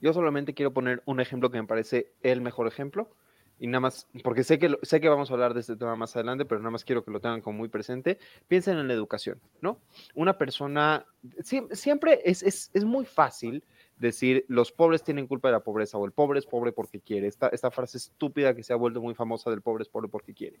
[0.00, 3.10] Yo solamente quiero poner un ejemplo que me parece el mejor ejemplo
[3.58, 6.14] y nada más, porque sé que, sé que vamos a hablar de este tema más
[6.14, 9.40] adelante, pero nada más quiero que lo tengan como muy presente, piensen en la educación,
[9.60, 9.80] ¿no?
[10.14, 11.06] Una persona,
[11.42, 13.64] siempre es, es, es, muy fácil
[13.96, 17.26] decir los pobres tienen culpa de la pobreza o el pobre es pobre porque quiere,
[17.28, 20.34] esta, esta frase estúpida que se ha vuelto muy famosa del pobre es pobre porque
[20.34, 20.60] quiere.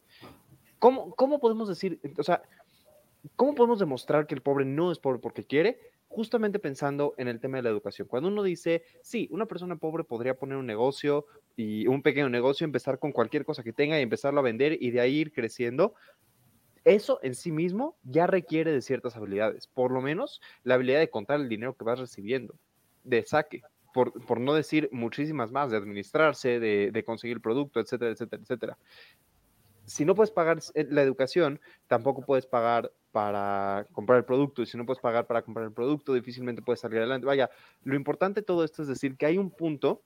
[0.78, 2.42] ¿Cómo, cómo podemos decir, o sea,
[3.34, 5.78] cómo podemos demostrar que el pobre no es pobre porque quiere?
[6.08, 8.08] Justamente pensando en el tema de la educación.
[8.08, 12.64] Cuando uno dice, sí, una persona pobre podría poner un negocio y un pequeño negocio,
[12.64, 15.94] empezar con cualquier cosa que tenga y empezarlo a vender y de ahí ir creciendo,
[16.84, 21.10] eso en sí mismo ya requiere de ciertas habilidades, por lo menos la habilidad de
[21.10, 22.54] contar el dinero que vas recibiendo,
[23.02, 28.12] de saque, por, por no decir muchísimas más, de administrarse, de, de conseguir producto, etcétera,
[28.12, 28.78] etcétera, etcétera.
[29.86, 34.76] Si no puedes pagar la educación, tampoco puedes pagar para comprar el producto y si
[34.76, 37.26] no puedes pagar para comprar el producto, difícilmente puedes salir adelante.
[37.26, 37.48] Vaya,
[37.84, 40.02] lo importante de todo esto es decir que hay un punto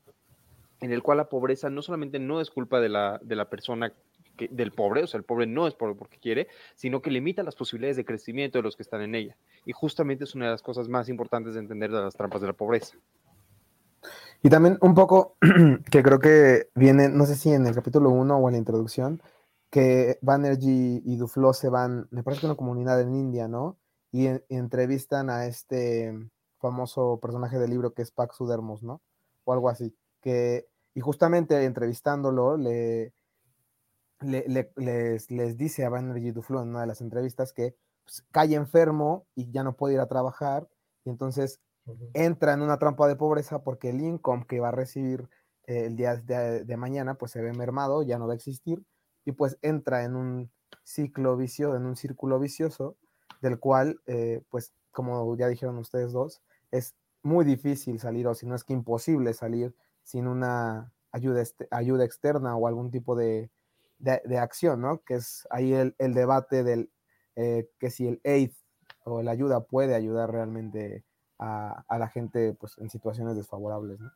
[0.81, 3.93] en el cual la pobreza no solamente no es culpa de la, de la persona
[4.37, 7.43] que, del pobre, o sea, el pobre no es pobre porque quiere, sino que limita
[7.43, 9.37] las posibilidades de crecimiento de los que están en ella.
[9.65, 12.47] Y justamente es una de las cosas más importantes de entender de las trampas de
[12.47, 12.97] la pobreza.
[14.43, 15.37] Y también un poco
[15.91, 19.21] que creo que viene, no sé si en el capítulo 1 o en la introducción,
[19.71, 23.79] que Banerjee y Duflo se van, me parece que una comunidad en India, ¿no?
[24.13, 26.13] Y, entrevistan a este
[26.59, 29.01] famoso personaje del libro que es Pax Sudermos, ¿no?
[29.45, 29.97] O algo así.
[30.21, 33.15] Que, y justamente entrevistándolo, le,
[34.21, 39.27] les, les, dice a Banerjee Duflo en una de las entrevistas que pues, cae enfermo
[39.37, 40.69] y ya no puede ir a trabajar,
[41.05, 41.61] y entonces
[42.13, 45.29] entra en una trampa de pobreza porque el income que va a recibir
[45.67, 48.85] eh, el día de, de, mañana pues se ve mermado, ya no va a existir
[49.25, 50.51] y pues entra en un
[50.85, 52.97] ciclo vicioso, en un círculo vicioso
[53.41, 58.47] del cual eh, pues como ya dijeron ustedes dos, es muy difícil salir o si
[58.47, 63.51] no es que imposible salir sin una ayuda, ayuda externa o algún tipo de,
[63.99, 65.03] de, acción, ¿no?
[65.03, 66.91] Que es ahí el, el debate del
[67.37, 68.53] eh, que si el aid
[69.05, 71.05] o la ayuda puede ayudar realmente
[71.39, 74.11] a, a, la gente pues, en situaciones desfavorables, ¿no?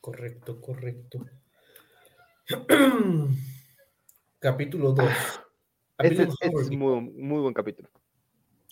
[0.00, 1.26] Correcto, correcto.
[4.40, 5.08] capítulo 2.
[5.98, 7.88] Este, este, es muy, muy buen capítulo.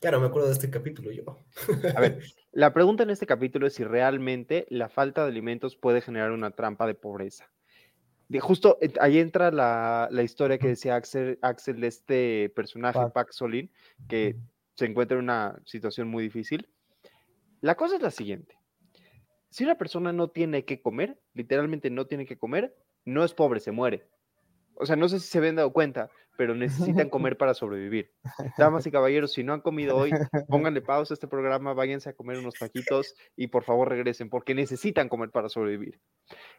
[0.00, 1.38] Claro, me acuerdo de este capítulo yo.
[1.94, 6.00] A ver, la pregunta en este capítulo es si realmente la falta de alimentos puede
[6.00, 7.50] generar una trampa de pobreza.
[8.28, 13.00] De justo eh, ahí entra la, la, historia que decía Axel, Axel de este personaje,
[13.12, 13.70] Pac Solin,
[14.09, 14.37] que
[14.74, 16.68] se encuentra en una situación muy difícil.
[17.61, 18.59] La cosa es la siguiente.
[19.50, 23.61] Si una persona no tiene que comer, literalmente no tiene que comer, no es pobre,
[23.61, 24.07] se muere.
[24.79, 28.12] O sea, no sé si se habían dado cuenta, pero necesitan comer para sobrevivir.
[28.57, 30.12] Damas y caballeros, si no han comido hoy,
[30.49, 34.55] pónganle pausa a este programa, váyanse a comer unos taquitos y por favor regresen, porque
[34.55, 36.01] necesitan comer para sobrevivir.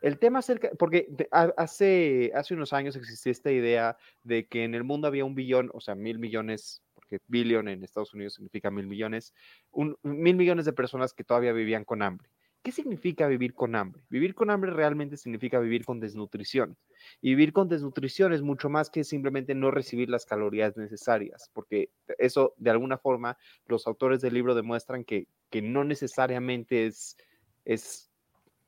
[0.02, 4.84] El tema acerca, porque hace, hace unos años existía esta idea de que en el
[4.84, 8.86] mundo había un billón, o sea, mil millones, porque billón en Estados Unidos significa mil
[8.86, 9.34] millones,
[9.72, 12.30] un, mil millones de personas que todavía vivían con hambre.
[12.62, 14.04] ¿Qué significa vivir con hambre?
[14.10, 16.78] Vivir con hambre realmente significa vivir con desnutrición.
[17.22, 21.90] Y vivir con desnutrición es mucho más que simplemente no recibir las calorías necesarias, porque
[22.18, 27.16] eso de alguna forma los autores del libro demuestran que, que no necesariamente es,
[27.64, 28.12] es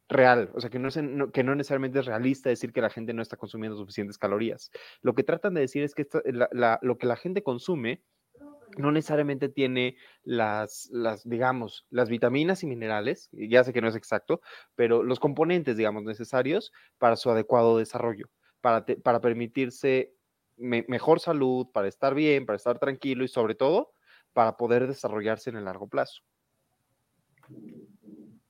[0.07, 0.99] real, o sea, que no, es,
[1.33, 4.71] que no necesariamente es realista decir que la gente no está consumiendo suficientes calorías.
[5.01, 6.07] Lo que tratan de decir es que
[6.81, 8.01] lo que la gente consume
[8.77, 13.95] no necesariamente tiene las, las, digamos, las vitaminas y minerales, ya sé que no es
[13.95, 14.41] exacto,
[14.75, 18.29] pero los componentes, digamos, necesarios para su adecuado desarrollo,
[18.61, 20.13] para, para permitirse
[20.57, 23.93] mejor salud, para estar bien, para estar tranquilo y sobre todo
[24.33, 26.21] para poder desarrollarse en el largo plazo.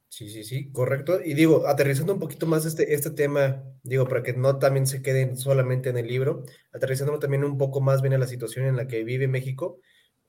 [0.09, 1.21] Sí, sí, sí, correcto.
[1.23, 5.01] Y digo, aterrizando un poquito más este, este tema, digo, para que no también se
[5.01, 8.75] queden solamente en el libro, aterrizando también un poco más bien a la situación en
[8.75, 9.79] la que vive México,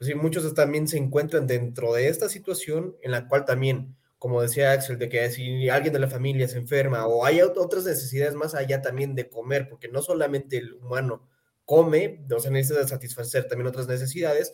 [0.02, 4.72] pues muchos también se encuentran dentro de esta situación en la cual también, como decía
[4.72, 8.56] Axel, de que si alguien de la familia se enferma o hay otras necesidades más
[8.56, 11.28] allá también de comer, porque no solamente el humano
[11.64, 14.52] come, o sea, necesita satisfacer también otras necesidades,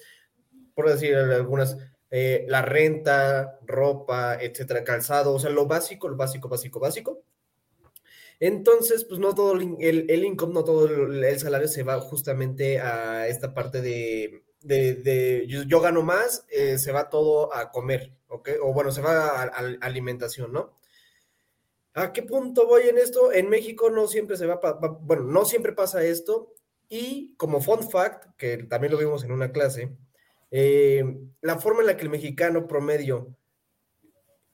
[0.74, 1.78] por decir algunas,
[2.10, 7.22] eh, la renta, ropa, etcétera, calzado, o sea, lo básico, lo básico, básico, básico.
[8.38, 13.26] Entonces, pues no todo el, el income, no todo el salario se va justamente a
[13.28, 18.50] esta parte de, de, yo, gano más, eh, se va todo a comer, ¿ok?
[18.62, 19.42] O bueno, se va a,
[19.80, 20.76] alimentación, ¿no?
[21.94, 23.32] ¿A qué punto voy en esto?
[23.32, 24.60] En México no siempre se va,
[25.00, 26.52] bueno, no siempre pasa esto.
[26.88, 29.96] Y como fun fact, que también lo vimos en una clase,
[30.50, 31.04] eh,
[31.40, 33.36] la forma en la que el mexicano promedio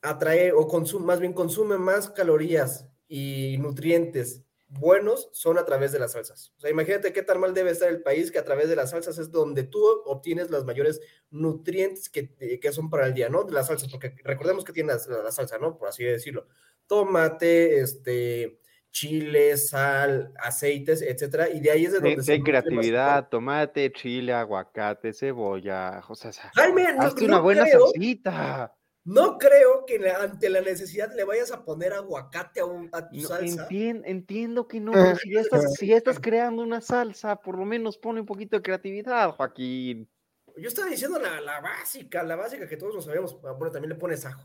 [0.02, 4.42] atrae o consume, más bien consume más calorías y nutrientes
[4.78, 6.52] buenos son a través de las salsas.
[6.56, 8.90] O sea, imagínate qué tan mal debe estar el país que a través de las
[8.90, 13.28] salsas es donde tú obtienes los mayores nutrientes que, eh, que son para el día,
[13.28, 13.44] ¿no?
[13.44, 15.78] De las salsas, porque recordemos que tiene la, salsa, ¿no?
[15.78, 16.46] Por así decirlo.
[16.86, 18.60] Tomate, este,
[18.90, 25.12] chile, sal, aceites, etcétera, y de ahí es de donde se creatividad, tomate, chile, aguacate,
[25.12, 28.74] cebolla, o sea, Jaime, hazte una buena salsita.
[29.04, 33.68] No creo que ante la necesidad le vayas a poner aguacate a, un, tu salsa.
[33.70, 37.98] entiendo que no, pero si ya, estás, si estás creando una salsa, por lo menos
[37.98, 40.08] pone un poquito de creatividad, Joaquín.
[40.56, 43.36] Yo estaba diciendo la, básica, la básica que todos nos sabemos.
[43.44, 44.42] Ah, bueno, también le pones ajo.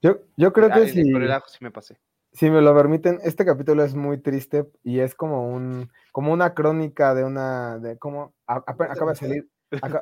[0.00, 1.98] Yo, yo creo que si, por el ajo sí me pasé.
[2.32, 6.54] Si me lo permiten, este capítulo es muy triste y es como un, como una
[6.54, 9.48] crónica de una, de cómo acaba de salir,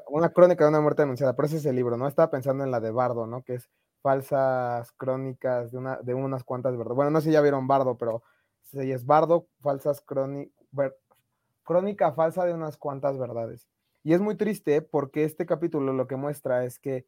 [0.08, 2.08] una crónica de una muerte anunciada, pero ese es el libro, ¿no?
[2.08, 3.42] Estaba pensando en la de Bardo, ¿no?
[3.42, 3.70] Que es
[4.02, 6.96] falsas crónicas de, una, de unas cuantas verdades.
[6.96, 8.22] Bueno, no sé si ya vieron Bardo, pero
[8.62, 10.52] si es Bardo, falsas crónicas,
[11.62, 13.68] crónica falsa de unas cuantas verdades.
[14.02, 17.06] Y es muy triste porque este capítulo lo que muestra es que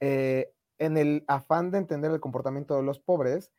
[0.00, 3.52] eh, en el afán de entender el comportamiento de los pobres,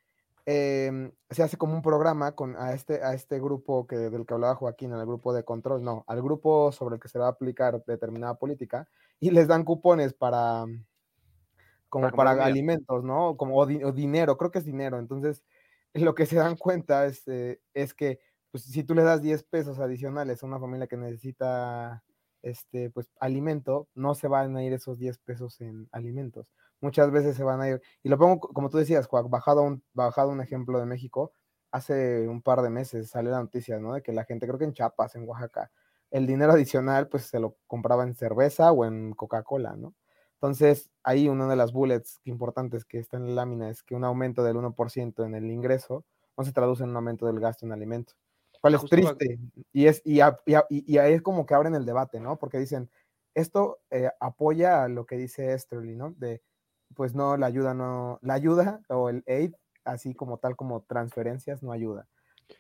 [0.46, 4.34] Em, se hace como un programa con a este, a este grupo que, del que
[4.34, 7.30] hablaba Joaquín, el grupo de control, no, al grupo sobre el que se va a
[7.30, 8.90] aplicar determinada política,
[9.22, 10.66] y les dan cupones para
[11.88, 13.38] como para, alimentos, ¿no?
[13.38, 15.00] Como o, dinero, creo que es dinero.
[15.00, 15.44] Entonces,
[15.94, 18.20] lo que se dan cuenta es, eh, es que
[18.52, 22.04] pues, si tú le das 10 pesos adicionales a una familia que necesita
[22.42, 26.48] este, pues, alimento, no se van a ir esos 10 pesos en alimentos
[26.84, 29.84] muchas veces se van a ir, y lo pongo como tú decías, Juan, bajado un,
[29.94, 31.32] bajado un ejemplo de México,
[31.72, 33.94] hace un par de meses salió la noticia, ¿no?
[33.94, 35.72] De que la gente, creo que en Chiapas, en Oaxaca,
[36.12, 39.96] el dinero adicional pues se lo compraba en cerveza o en Coca-Cola, ¿no?
[40.36, 44.04] Entonces, ahí una de las bullets importantes que está en la lámina es que un
[44.04, 46.04] aumento del 1% en el ingreso
[46.38, 48.18] no se traduce en un aumento del gasto en alimentos.
[48.60, 49.40] ¿Cuál es triste?
[49.72, 50.20] Y, es, y,
[50.70, 52.38] y, ahí es como que abren el debate, ¿no?
[52.38, 52.90] Porque dicen,
[53.34, 56.12] esto eh, apoya a lo que dice Esterly, ¿no?
[56.12, 56.42] De,
[56.96, 59.54] pues no, la ayuda no, la ayuda o el aid,
[59.86, 62.08] así como tal como transferencias, no ayuda.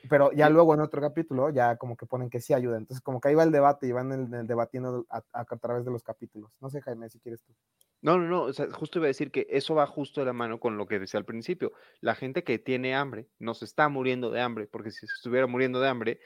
[0.09, 2.77] Pero ya luego en otro capítulo ya como que ponen que sí ayuda.
[2.77, 5.91] Entonces como que ahí va el debate y van el, debatiendo a, a, través de
[5.91, 6.51] los capítulos.
[6.61, 7.53] No sé, Jaime, si quieres tú.
[8.01, 10.33] No, no, no, o sea, justo iba a decir que eso va justo de la
[10.33, 11.71] mano con lo que decía al principio.
[12.01, 15.47] La gente que tiene hambre no se está muriendo de hambre, porque si se estuviera
[15.47, 16.19] muriendo de hambre,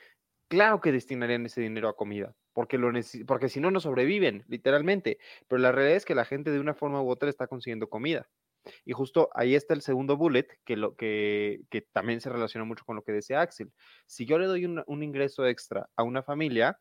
[0.48, 2.92] claro que destinarían ese dinero a comida, porque, lo
[3.26, 5.20] porque si no, no sobreviven, literalmente.
[5.48, 8.28] Pero la realidad es que la gente de una forma u otra está consiguiendo comida.
[8.86, 12.86] Y justo ahí está el segundo bullet, que, lo, que, que también se relaciona mucho
[12.86, 13.72] con lo que decía Axel.
[14.06, 16.80] Si yo le doy un, ingreso extra a una familia,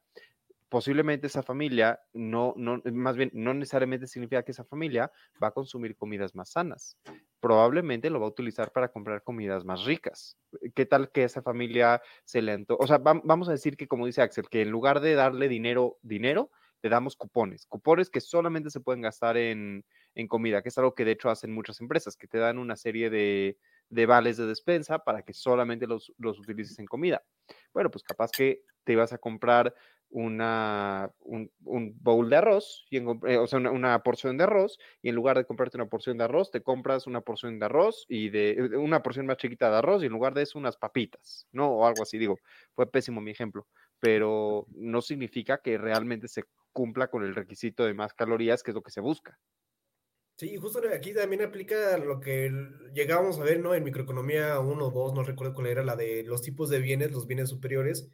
[0.68, 5.11] posiblemente esa familia no, no, más bien, no necesariamente significa que esa familia
[5.42, 6.98] va a consumir comidas más sanas.
[7.40, 10.37] Probablemente lo va a utilizar para comprar comidas más ricas.
[10.74, 14.22] ¿Qué tal que esa familia se le O sea, vamos a decir que, como dice
[14.22, 16.50] Axel, que en lugar de darle dinero, dinero,
[16.83, 17.66] le damos cupones.
[17.66, 21.31] Cupones que solamente se pueden gastar en, en comida, que es algo que de hecho
[21.31, 25.33] hacen muchas empresas, que te dan una serie de, de vales de despensa para que
[25.33, 27.22] solamente los, los, utilices en comida.
[27.72, 29.74] Bueno, pues capaz que te ibas a comprar
[30.11, 35.09] una, un, un bowl de arroz, y eh, o sea, una, porción de arroz, y
[35.09, 38.31] en lugar de comprarte una porción de arroz, te compras una porción de arroz y
[38.31, 41.69] de una porción más chiquita de arroz, y en lugar de eso unas papitas, ¿no?
[41.69, 42.38] O algo así, digo,
[42.75, 43.66] fue pésimo mi ejemplo,
[44.01, 48.75] pero no significa que realmente se cumpla con el requisito de más calorías, que es
[48.75, 49.38] lo que se busca.
[50.37, 52.53] Sí, justo aquí también aplica lo que
[52.92, 53.75] llegábamos a ver, ¿no?
[53.75, 57.11] En microeconomía 1 o 2, no recuerdo cuál era la de los tipos de bienes,
[57.11, 58.11] los bienes superiores,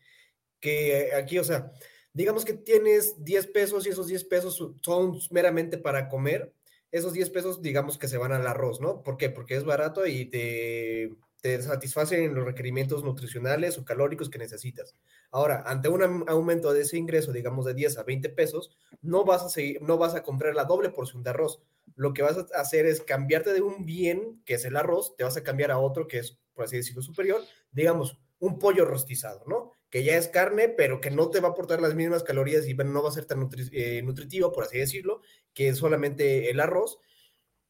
[0.62, 1.70] que aquí, o sea,
[2.14, 6.55] digamos que tienes 10 pesos y esos 10 pesos son meramente para comer,
[6.90, 9.03] esos 10 pesos digamos que se van al arroz, ¿no?
[9.03, 9.29] ¿Por qué?
[9.29, 14.96] Porque es barato y te, te satisfacen los requerimientos nutricionales o calóricos que necesitas.
[15.31, 18.70] Ahora, ante un aumento de ese ingreso, digamos de 10 a 20 pesos,
[19.03, 21.61] no vas a seguir, no vas a comprar la doble porción de arroz
[21.96, 25.25] lo que vas a hacer es cambiarte de un bien, que es el arroz, te
[25.25, 29.44] vas a cambiar a otro que es, por así decirlo, superior, digamos, un pollo rostizado,
[29.46, 29.71] ¿no?
[29.92, 32.74] Que ya es carne, pero que no te va a aportar las mismas calorías y
[32.74, 35.20] no va a ser tan eh, nutritivo, por así decirlo,
[35.55, 36.98] que es solamente el arroz.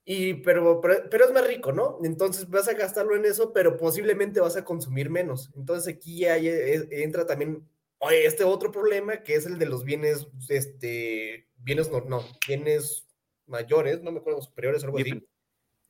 [0.04, 1.98] Y, pero, pero, es más rico, ¿no?
[2.02, 5.50] Entonces vas a gastarlo en eso, pero posiblemente vas a consumir menos.
[5.54, 7.68] Entonces aquí ya eh, entra también
[8.10, 13.06] este otro problema que es el de los bienes, este, bienes no, no, bienes
[13.46, 15.22] mayores, no me acuerdo, superiores o algo así.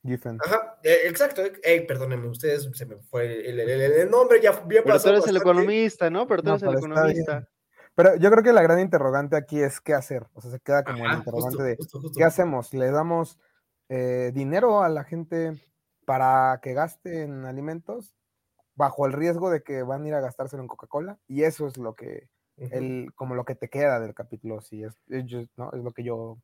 [0.03, 0.37] Giffen.
[0.43, 1.41] Ajá, eh, exacto.
[1.63, 6.09] Eh, perdónenme, ustedes se me fue el, nombre, ya bien Pero tú eres el economista,
[6.09, 6.27] ¿no?
[6.27, 7.47] Pero tú eres el economista.
[7.95, 10.25] Pero yo creo que la gran interrogante aquí es qué hacer.
[10.33, 11.77] O sea, se queda como el interrogante de
[12.15, 12.73] qué hacemos.
[12.73, 13.39] ¿Le damos
[13.89, 15.53] eh, dinero a la gente
[16.05, 18.13] para que gaste en alimentos
[18.75, 21.19] bajo el riesgo de que van a ir a gastárselo en Coca-Cola?
[21.27, 24.97] Y eso es lo que, el, como lo que te queda del capítulo, sí, es,
[25.55, 25.71] ¿no?
[25.71, 26.39] es lo que yo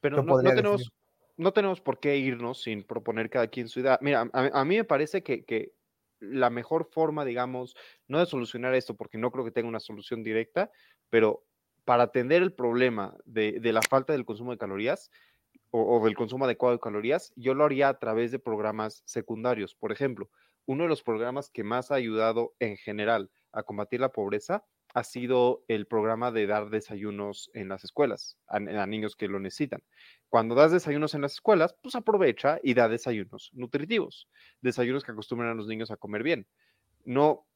[0.00, 0.92] pero no, tenemos,
[1.38, 3.98] no tenemos por qué irnos sin proponer cada quien su idea.
[4.02, 5.72] Mira, a, mí me parece que,
[6.20, 7.76] la mejor forma, digamos,
[8.08, 10.72] no de solucionar esto, porque no creo que tenga una solución directa,
[11.10, 11.46] pero
[11.84, 15.12] para atender el problema de, la falta del consumo de calorías
[15.70, 19.76] o, del consumo adecuado de calorías, yo lo haría a través de programas secundarios.
[19.76, 20.28] Por ejemplo,
[20.66, 24.64] uno de los programas que más ha ayudado en general a combatir la pobreza
[24.98, 29.82] ha sido el programa de dar desayunos en las escuelas a, niños que lo necesitan.
[30.28, 34.28] Cuando das desayunos en las escuelas, pues aprovecha y da desayunos nutritivos,
[34.60, 36.46] desayunos que acostumbran a los niños a comer bien.
[37.04, 37.46] No,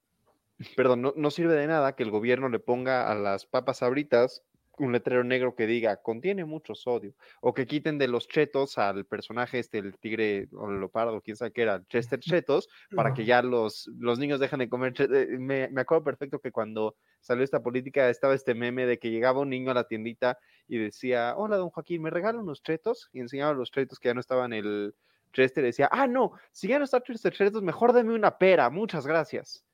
[0.77, 4.43] perdón, no, no sirve de nada que el gobierno le ponga a las papas abritas
[4.79, 9.05] un letrero negro que diga contiene mucho sodio, o que quiten de los chetos al
[9.05, 13.25] personaje este, el tigre o el leopardo, quién sabe qué era, Chester Chetos, para que
[13.25, 14.95] ya los, los niños dejen de comer.
[14.99, 19.11] Eh, me, me, acuerdo perfecto que cuando salió esta política estaba este meme de que
[19.11, 23.09] llegaba un niño a la tiendita y decía, hola don Joaquín, ¿me regalan unos chetos?
[23.13, 24.95] Y enseñaba los chetos que ya no estaban el
[25.33, 29.07] Chester, decía, ah, no, si ya no está Chester Chetos, mejor deme una pera, muchas
[29.07, 29.65] gracias.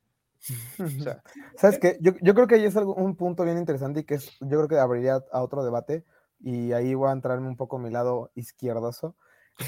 [1.57, 1.99] ¿Sabes qué?
[2.01, 4.69] Yo, creo que ahí es algo, un punto bien interesante y que es, yo creo
[4.69, 6.05] que abriría a otro debate
[6.41, 9.17] y ahí voy a entrarme un poco a mi lado izquierdoso.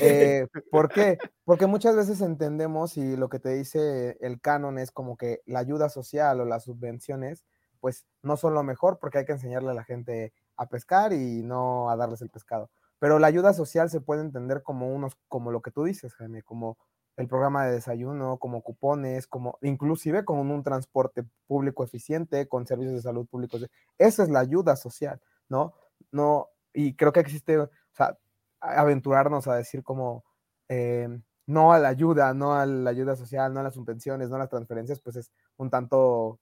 [0.01, 1.19] Eh, ¿Por qué?
[1.45, 5.59] Porque muchas veces entendemos y lo que te dice el canon es como que la
[5.59, 7.45] ayuda social o las subvenciones,
[7.81, 11.43] pues no son lo mejor porque hay que enseñarle a la gente a pescar y
[11.43, 12.71] no a darles el pescado.
[13.01, 16.43] Pero la ayuda social se puede entender como unos, como lo que tú dices, Jaime,
[16.43, 16.77] como
[17.21, 22.97] el programa de desayuno, como cupones, como inclusive con un transporte público eficiente, con servicios
[22.97, 23.67] de salud públicos.
[23.99, 25.75] Esa es la ayuda social, ¿no?
[26.13, 28.17] No, y creo que existe, o sea,
[28.61, 30.25] aventurarnos a decir como
[30.69, 31.09] eh,
[31.47, 34.41] no a la ayuda, no a la ayuda social, no a las subvenciones, no a
[34.41, 36.41] las transferencias, pues es un tanto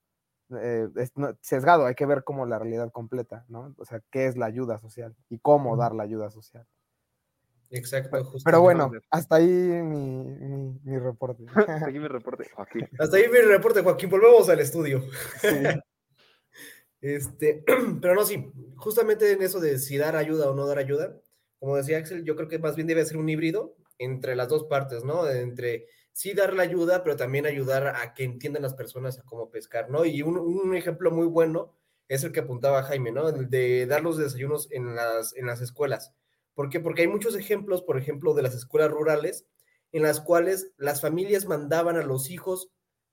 [0.51, 0.89] eh,
[1.41, 3.74] sesgado, hay que ver como la realidad completa, ¿no?
[3.79, 6.66] O sea, qué es la ayuda social y cómo dar la ayuda social.
[7.71, 8.33] Exacto.
[8.45, 10.25] Pero, bueno, hasta ahí mi,
[10.83, 11.45] mi, reporte.
[11.55, 12.89] hasta aquí mi reporte, Joaquín.
[12.99, 14.11] Hasta ahí mi reporte, Joaquín.
[14.11, 15.05] Volvemos al estudio.
[17.01, 17.64] este,
[18.01, 21.21] pero no, sí, justamente en eso de si dar ayuda o no dar ayuda,
[21.59, 24.64] como decía Axel, yo creo que más bien debe ser un híbrido entre las dos
[24.64, 25.29] partes, ¿no?
[25.29, 29.51] Entre sí dar la ayuda, pero también ayudar a que entiendan las personas a cómo
[29.51, 30.05] pescar, ¿no?
[30.05, 31.75] Y un, un ejemplo muy bueno
[32.09, 33.29] es el que apuntaba Jaime, ¿no?
[33.29, 36.14] El de dar los desayunos en las, en las escuelas
[36.59, 36.80] ¿Por qué?
[36.80, 39.46] Porque hay muchos ejemplos, por ejemplo, de las escuelas rurales
[39.92, 42.72] en las cuales las familias mandaban a los hijos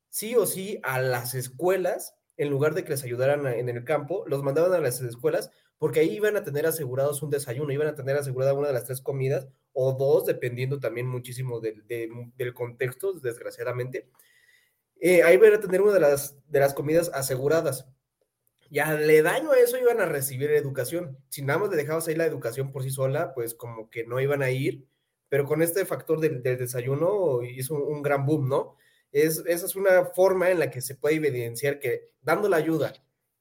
[0.10, 4.24] sí o sí a las escuelas, en lugar de que les ayudaran en el campo,
[4.26, 7.94] los mandaban a las escuelas porque ahí iban a tener asegurados un desayuno, iban a
[7.94, 13.14] tener asegurada una de las tres comidas o dos, dependiendo también muchísimo del, del contexto,
[13.14, 14.10] desgraciadamente.
[15.00, 17.86] Eh, ahí iban a tener una de las, de las comidas aseguradas.
[18.76, 21.18] Y daño a eso iban a recibir educación.
[21.30, 24.20] Si nada más le dejabas ahí la educación por sí sola, pues como que no
[24.20, 24.86] iban a ir.
[25.30, 28.76] Pero con este factor del, desayuno hizo un, gran boom, ¿no?
[29.14, 32.92] Es, esa es una forma en la que se puede evidenciar que dando la ayuda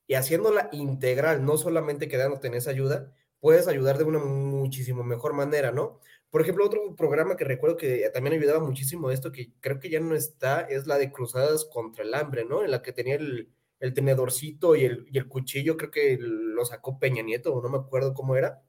[0.07, 5.33] y haciéndola integral, no solamente quedándote en esa ayuda, puedes ayudar de una muchísimo mejor
[5.33, 5.99] manera, ¿no?
[6.31, 9.91] Por ejemplo, otro programa que recuerdo que también ayudaba muchísimo a esto, que creo que
[9.91, 12.63] ya no está, es la de Cruzadas contra el Hambre, ¿no?
[12.65, 13.51] En la que tenía el,
[13.85, 17.77] el tenedorcito y el, y el cuchillo, creo que lo sacó Peña Nieto, no me
[17.77, 18.63] acuerdo cómo era,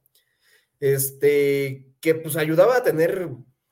[0.81, 3.29] este, que pues ayudaba a tener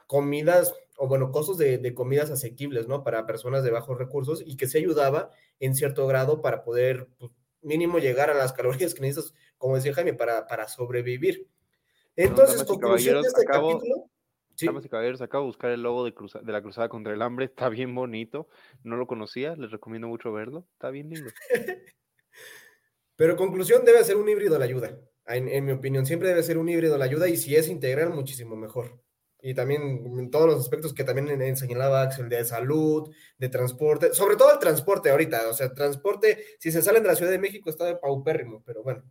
[0.07, 3.03] comidas, o bueno, costos de, comidas asequibles, ¿no?
[3.03, 7.33] Para personas de bajos recursos y que se ayudaba en cierto grado para poder, pues,
[7.61, 11.49] mínimo llegar a las calorías que necesitas, como decía Jaime, para, para sobrevivir.
[12.15, 14.09] Entonces, conclusión de este capítulo,
[14.55, 14.67] Sí.
[14.67, 17.45] Damas y caballeros, acabo de buscar el logo de, de, la Cruzada contra el Hambre.
[17.45, 18.47] Está bien bonito.
[18.83, 19.55] No lo conocía.
[19.55, 20.67] Les recomiendo mucho verlo.
[20.73, 21.31] Está bien lindo.
[23.15, 24.99] Pero conclusión, debe ser un híbrido la ayuda.
[25.25, 28.55] En, mi opinión, siempre debe ser un híbrido la ayuda y si es integral, muchísimo
[28.55, 28.99] mejor.
[29.41, 29.81] Y también
[30.17, 34.59] en todos los aspectos que también señalaba Axel, de salud, de transporte, sobre todo el
[34.59, 35.49] transporte ahorita.
[35.49, 38.83] O sea, transporte, si se salen de la Ciudad de México está de paupérrimo, pero
[38.83, 39.03] bueno.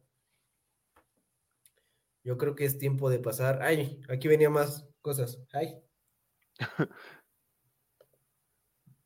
[2.24, 3.62] Yo creo que es tiempo de pasar.
[3.62, 5.42] Ay, aquí venía más cosas.
[5.52, 5.82] Ay.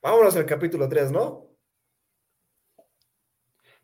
[0.03, 1.47] Vámonos al capítulo 3, ¿no?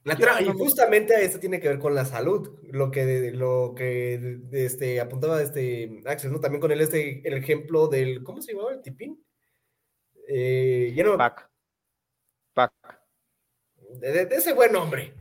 [0.05, 5.41] y justamente esto tiene que ver con la salud, lo que, lo que este, apuntaba
[5.41, 6.41] este Axel, ¿no?
[6.41, 9.25] También con el, este, el ejemplo del, ¿cómo se llamaba el tipín?
[10.27, 11.49] Eh, Pac.
[12.53, 12.73] Pac.
[14.01, 15.15] de, ese buen hombre.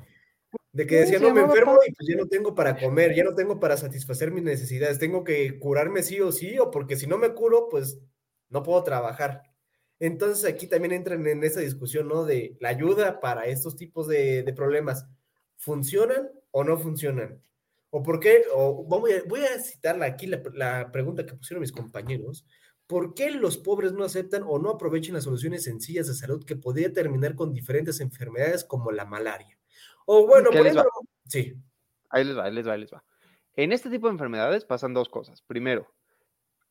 [0.74, 3.36] De que decía, no me enfermo y pues ya no tengo para comer, ya no
[3.36, 7.18] tengo para satisfacer mis necesidades, tengo que curarme sí o sí, o porque si no
[7.18, 8.00] me curo, pues
[8.50, 9.44] no puedo trabajar.
[10.00, 12.26] Entonces aquí también entran en esa discusión, ¿no?
[12.26, 15.06] De la ayuda para estos tipos de, problemas,
[15.58, 17.44] ¿funcionan o no funcionan?
[17.90, 18.44] ¿O por qué?
[18.56, 22.46] O voy, a, voy a citar aquí la, la pregunta que pusieron mis compañeros.
[22.88, 26.56] ¿Por qué los pobres no aceptan o no aprovechen las soluciones sencillas de salud que
[26.56, 29.61] podría terminar con diferentes enfermedades como la malaria?
[30.14, 30.92] O bueno, por ejemplo,
[31.26, 31.54] sí.
[32.10, 33.02] Ahí les va, ahí les va, ahí les va.
[33.56, 35.42] En este tipo de enfermedades pasan dos cosas.
[35.42, 35.88] Primero,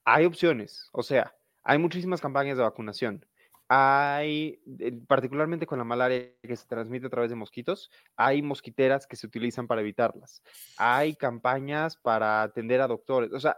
[0.04, 3.24] hay opciones, o sea, hay muchísimas campañas de vacunación.
[3.66, 4.60] Hay,
[5.06, 9.26] particularmente con la malaria que se transmite a través de mosquitos, hay mosquiteras que se
[9.26, 10.42] utilizan para evitarlas.
[10.76, 13.32] Hay campañas para atender a doctores.
[13.32, 13.56] O sea,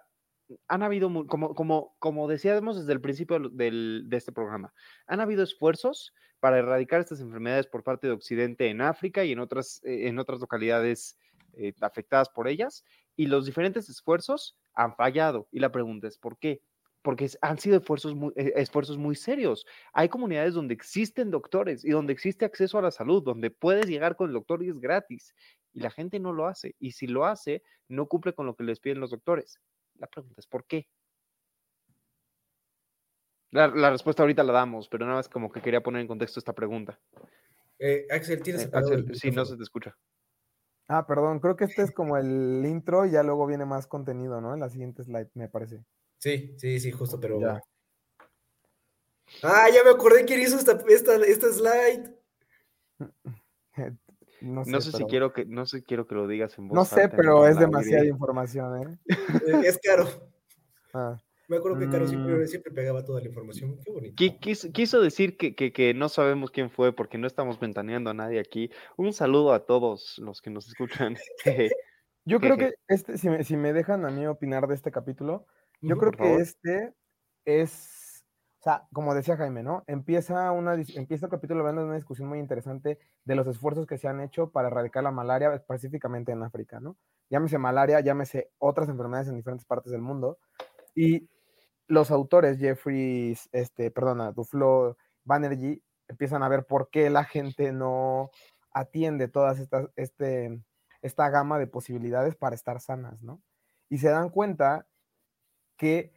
[0.68, 4.72] han habido, como, como, como decíamos desde el principio del, de este programa,
[5.07, 9.38] han habido esfuerzos para erradicar estas enfermedades por parte de Occidente en África y en
[9.38, 11.16] otras, eh, en otras localidades
[11.55, 12.84] eh, afectadas por ellas,
[13.14, 15.46] y los diferentes esfuerzos han fallado.
[15.53, 16.61] Y la pregunta es, ¿por qué?
[17.03, 19.66] Porque han sido esfuerzos muy, eh, esfuerzos muy serios.
[19.92, 24.16] Hay comunidades donde existen doctores y donde existe acceso a la salud, donde puedes llegar
[24.16, 25.34] con el doctor y es gratis.
[25.72, 26.74] Y la gente no lo hace.
[26.78, 29.61] Y si lo hace, no cumple con lo que les piden los doctores.
[30.03, 30.88] La pregunta es, ¿por qué?
[33.53, 36.55] La, respuesta ahorita la damos, pero nada más como que quería poner en contexto esta
[36.55, 36.98] pregunta.
[37.78, 38.64] Eh, Axel, tienes.
[38.64, 39.96] Eh, Axel, sí, no se te escucha.
[40.88, 44.40] Ah, perdón, creo que este es como el intro y ya luego viene más contenido,
[44.40, 44.55] ¿no?
[44.55, 45.84] En la siguiente slide, me parece.
[46.18, 47.38] Sí, sí, sí, justo, pero.
[49.44, 52.12] Ah, ya me acordé quién hizo esta, esta, slide.
[54.43, 57.09] No sé, si quiero que, no sé, quiero que lo digas en voz No sé,
[57.09, 58.99] pero es demasiada información, ¿eh?
[59.64, 60.09] Es caro.
[60.95, 61.16] Ah.
[61.49, 62.47] Me acuerdo que Caro siempre, Mm.
[62.47, 63.78] siempre pegaba toda la información.
[63.84, 64.14] Qué bonito.
[64.14, 68.09] Qui- Quiso, quiso decir que, que- que no sabemos quién fue porque no estamos ventaneando
[68.11, 68.70] a nadie aquí.
[68.97, 71.16] Un saludo a todos los que nos escuchan.
[72.24, 75.45] Yo creo que este, si me, si me dejan a mí opinar de este capítulo,
[75.80, 76.40] yo creo que favor.
[76.40, 76.93] este
[77.45, 78.01] es,
[78.62, 79.82] o sea, como decía Jaime, ¿no?
[79.88, 83.98] Empieza, una, empieza el capítulo hablando de una discusión muy interesante de los esfuerzos que
[83.98, 86.96] se han hecho para erradicar la malaria, específicamente en África, ¿no?
[87.28, 90.38] Llámese malaria, llámese otras enfermedades en diferentes partes del mundo.
[90.94, 91.28] Y
[91.88, 98.30] los autores, Jeffrey, este, perdona, Duflo, Banerjee, empiezan a ver por qué la gente no
[98.70, 100.62] atiende todas estas, este,
[101.00, 103.42] esta gama de posibilidades para estar sanas, ¿no?
[103.88, 104.86] Y se dan cuenta
[105.76, 106.12] que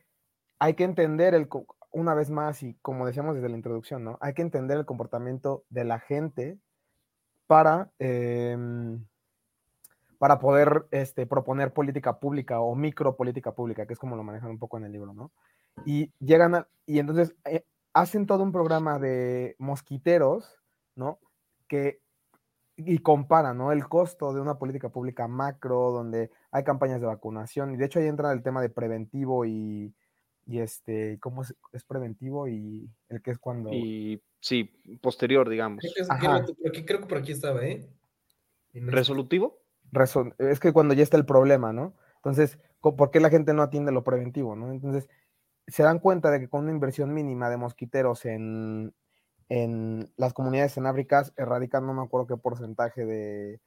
[0.59, 1.49] hay que entender el,
[1.95, 4.17] una vez más, y como decíamos desde la introducción, ¿no?
[4.19, 6.59] Hay que entender el comportamiento de la gente
[7.47, 9.05] para, em,
[10.17, 14.59] para poder este, proponer política pública o micropolítica pública, que es como lo manejan un
[14.59, 15.31] poco en el libro, ¿no?
[15.85, 20.61] Y llegan a, y entonces eh, hacen todo un programa de mosquiteros,
[20.95, 21.19] ¿no?
[21.69, 22.01] Que
[22.75, 23.71] y comparan, ¿no?
[23.71, 27.99] El costo de una política pública macro, donde hay campañas de vacunación, y de hecho
[27.99, 29.95] ahí entra el tema de preventivo y,
[30.45, 32.47] y este, ¿cómo es, es preventivo?
[32.47, 33.71] Y el que es cuando...
[33.73, 34.71] Y sí,
[35.01, 35.79] posterior, digamos.
[35.81, 37.87] Creo que, aquí, creo que por aquí estaba, ¿eh?
[38.73, 39.59] No ¿Resolutivo?
[39.91, 41.93] reso- es que cuando ya está el problema, ¿no?
[42.17, 44.71] Entonces, ¿por qué la gente no atiende lo preventivo, ¿no?
[44.71, 45.07] Entonces,
[45.67, 48.93] se dan cuenta de que con una inversión mínima de mosquiteros en,
[49.49, 53.61] en las comunidades en África, erradican no me acuerdo qué porcentaje de,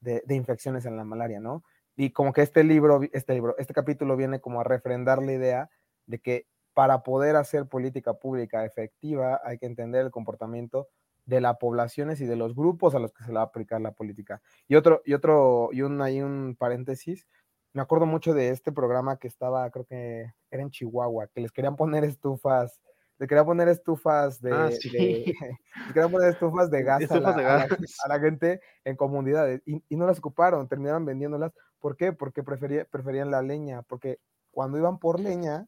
[0.00, 1.64] de, de infecciones en la malaria, ¿no?
[1.96, 5.70] Y como que este libro, este libro, este capítulo viene como a refrendar la idea
[6.06, 10.88] de que para poder hacer política pública efectiva hay que entender el comportamiento
[11.24, 13.80] de las poblaciones y de los grupos a los que se le va a aplicar
[13.80, 14.42] la política.
[14.68, 17.26] Y otro, y otro, y un, hay un paréntesis,
[17.72, 21.50] me acuerdo mucho de este programa que estaba, creo que era en Chihuahua, que les
[21.52, 22.80] querían poner estufas,
[23.18, 24.90] le querían poner estufas de, Ah, de- sí.
[25.86, 27.96] les querían poner estufas de gas, a, Estufas la, de a la- gas.
[28.04, 31.52] a la gente en comunidades y, y no las ocuparon, terminaron vendiéndolas.
[31.78, 32.12] ¿Por qué?
[32.12, 34.18] Porque prefería- preferían la leña, porque
[34.50, 35.66] cuando iban por leña,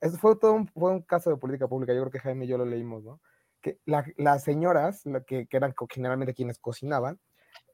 [0.00, 2.48] eso fue todo un, fue un caso de política pública, yo creo que Jaime y
[2.48, 3.20] yo lo leímos, ¿no?
[3.60, 7.18] Que la- las señoras, que, que eran generalmente quienes cocinaban,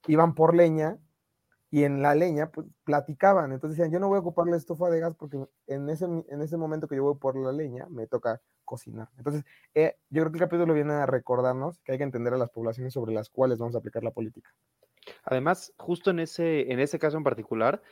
[0.09, 0.99] iban por leña
[1.71, 3.53] y en la leña pues, platicaban.
[3.53, 6.41] Entonces decían, yo no voy a ocupar la estufa de gas porque en ese, en
[6.43, 9.09] ese momento que yo voy por la leña me toca cocinar.
[9.19, 9.45] Entonces,
[9.75, 12.51] eh, yo creo que el capítulo viene a recordarnos que hay que entender a las
[12.51, 14.55] poblaciones sobre las cuales vamos a aplicar la política.
[15.25, 17.83] Además, justo en ese, en ese caso en particular,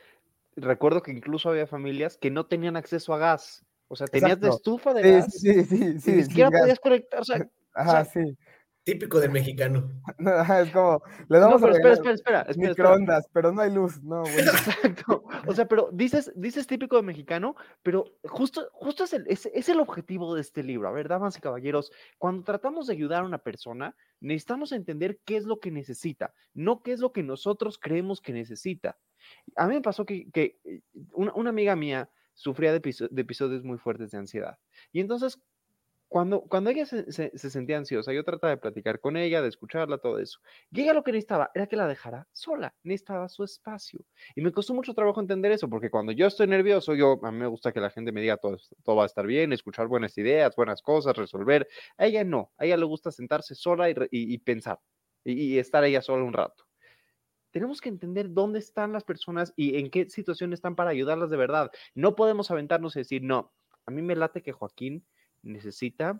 [0.55, 3.65] recuerdo que incluso había familias que no tenían acceso a gas.
[3.93, 4.57] O sea, tenías de Exacto.
[4.57, 7.21] estufa de gas sí, sí, sí, ni siquiera podías conectar.
[7.21, 8.37] O sea, Ajá, sea, sí.
[8.83, 9.89] Típico del mexicano.
[10.17, 12.69] No, es como, le no, damos pero a espera, espera, espera, espera, espera.
[12.69, 14.01] microondas, pero no hay luz.
[14.03, 14.39] No, güey.
[14.39, 15.23] Exacto.
[15.47, 19.69] O sea, pero dices, dices típico de mexicano, pero justo, justo es, el, es, es
[19.69, 20.87] el objetivo de este libro.
[20.89, 25.37] A ver, damas y caballeros, cuando tratamos de ayudar a una persona, necesitamos entender qué
[25.37, 28.97] es lo que necesita, no qué es lo que nosotros creemos que necesita.
[29.55, 30.81] A mí me pasó que, que eh,
[31.13, 34.57] una, una amiga mía sufría de, episo- de episodios muy fuertes de ansiedad.
[34.91, 35.39] Y entonces,
[36.07, 39.49] cuando, cuando ella se, se- se sentía ansiosa, yo trataba de platicar con ella, de
[39.49, 40.39] escucharla, todo eso.
[40.71, 44.05] Y lo que necesitaba era que la dejara sola, necesitaba su espacio.
[44.35, 47.39] Y me costó mucho trabajo entender eso, porque cuando yo estoy nervioso, yo a mí
[47.39, 50.15] me gusta que la gente me diga todo, todo va a estar bien, escuchar buenas
[50.19, 51.67] ideas, buenas cosas, resolver.
[51.97, 54.79] A ella no, a ella le gusta sentarse sola y, pensar
[55.23, 56.65] y estar ella sola un rato.
[57.53, 61.37] Tenemos que entender dónde están las personas y en qué situación están para ayudarlas de
[61.37, 61.71] verdad.
[61.93, 63.53] No podemos aventarnos y decir, no,
[63.85, 65.05] a mí me late que Joaquín
[65.43, 66.19] necesita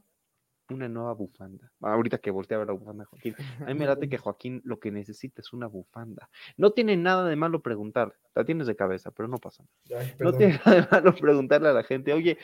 [0.69, 1.71] una nueva bufanda.
[1.81, 4.61] Ahorita que volteé a ver la bufanda de Joaquín, a mí me late que Joaquín
[4.63, 6.29] lo que necesita es una bufanda.
[6.55, 10.03] No tiene nada de malo preguntar, la tienes de cabeza, pero no pasa nada.
[10.03, 12.37] Ay, No tiene nada de malo preguntarle a la gente, oye,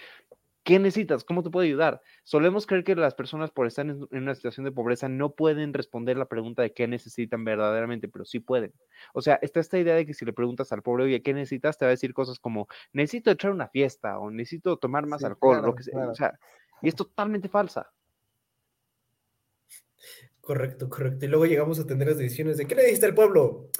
[0.69, 1.23] ¿qué necesitas?
[1.23, 1.99] ¿Cómo te puedo ayudar?
[2.23, 6.15] Solemos creer que las personas por estar en, una situación de pobreza no pueden responder
[6.15, 8.71] la pregunta de qué necesitan verdaderamente, pero sí pueden.
[9.15, 11.79] O sea, está esta idea de que si le preguntas al pobre, oye, ¿qué necesitas?
[11.79, 15.25] Te va a decir cosas como, necesito echar una fiesta o necesito tomar más Sí,
[15.25, 15.93] alcohol, claro, lo que sea.
[15.93, 16.11] claro.
[16.11, 16.39] O sea,
[16.83, 17.91] y es totalmente falsa.
[20.39, 21.25] Correcto, correcto.
[21.25, 23.71] Y luego llegamos a tener las decisiones de ¿qué le dijiste al pueblo?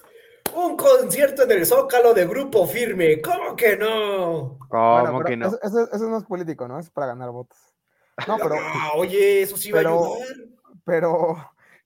[0.62, 3.22] Un concierto en el Zócalo de Grupo Firme.
[3.22, 4.58] ¿Cómo que no?
[4.68, 5.48] ¿Cómo Bueno, que no?
[5.48, 6.78] Eso, eso- eso no es político, ¿no?
[6.80, 7.58] Es para ganar votos.
[8.28, 10.28] No, pero, Ah, oye, eso sí va pero- a ayudar.
[10.84, 11.38] pero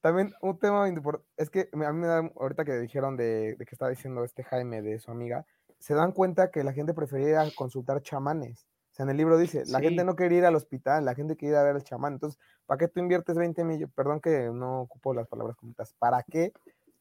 [0.02, 3.66] también un tema importante, es que a mí me da, ahorita que dijeron de, de
[3.66, 5.46] que estaba diciendo este Jaime de su amiga,
[5.78, 8.66] se dan cuenta que la gente prefería consultar chamanes.
[8.92, 10.06] O sea, en el libro dice, la gente Sí.
[10.06, 12.14] no quería ir al hospital, la gente quería ir a ver al chamán.
[12.14, 13.94] Entonces, ¿para qué tú inviertes 20 millones?
[13.96, 15.94] Perdón que no ocupo las palabras completas.
[16.00, 16.54] ¿Para qué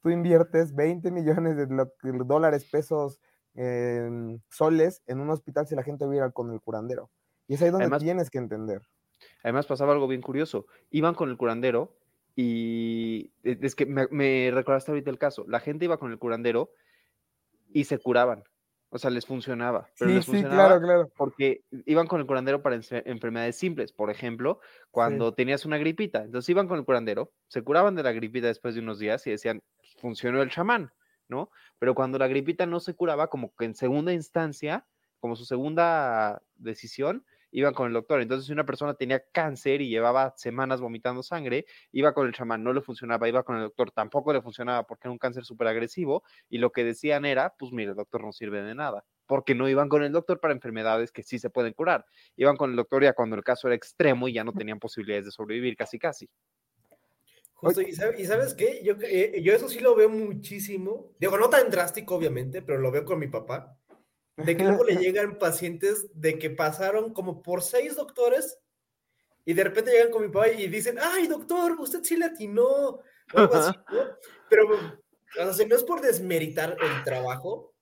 [0.03, 1.67] tú inviertes 20 millones de,
[2.25, 3.21] dólares, pesos,
[4.51, 7.11] soles en un hospital si la gente va a ir con el curandero?
[7.49, 8.83] Y es ahí donde Además- tienes que entender.
[9.45, 10.67] Además pasaba algo bien curioso.
[10.91, 11.97] Iban con el curandero
[12.35, 15.45] y e- es que me, me recordaste ahorita el caso.
[15.49, 16.71] La gente iba con el curandero
[17.73, 18.43] y se curaban.
[18.91, 19.89] O sea, les funcionaba.
[19.99, 21.09] Pero Sí, les sí, funcionaba claro, claro.
[21.17, 23.93] porque iban con el curandero para enfermedades simples.
[23.93, 26.25] Por ejemplo, cuando tenías una gripita.
[26.25, 29.31] Entonces iban con el curandero, se curaban de la gripita después de unos días y
[29.31, 29.63] decían,
[30.03, 30.93] funcionó el chamán,
[31.29, 31.51] ¿no?
[31.79, 34.87] Pero cuando la gripita no se curaba, como que en segunda instancia,
[35.21, 38.21] como su segunda decisión, iban con el doctor.
[38.21, 42.65] Entonces, si una persona tenía cáncer y llevaba semanas vomitando sangre, iba con el chamán,
[42.65, 45.69] no le funcionaba, iba con el doctor, tampoco le funcionaba porque era un cáncer súper
[45.69, 46.25] agresivo.
[46.49, 49.69] Y lo que decían era, pues mire, el doctor no sirve de nada, porque no
[49.69, 52.07] iban con el doctor para enfermedades que sí se pueden curar.
[52.37, 55.27] Iban con el doctor ya cuando el caso era extremo y ya no tenían posibilidades
[55.27, 56.29] de sobrevivir, casi, casi.
[57.63, 58.83] Justo, ¿y, sabe- y sabes qué?
[58.83, 61.13] Yo, eh, yo eso sí lo veo muchísimo.
[61.21, 63.79] Digo, no tan drástico, obviamente, pero lo veo con mi papá.
[64.37, 68.59] De que luego le llegan pacientes de que pasaron como por seis doctores
[69.45, 73.01] y de repente llegan con mi papá y dicen, ay, doctor, usted sí le atinó.
[73.33, 74.17] Algo así, ¿no?
[74.51, 74.65] Pero,
[75.41, 77.75] o sea, no es por desmeritar el trabajo,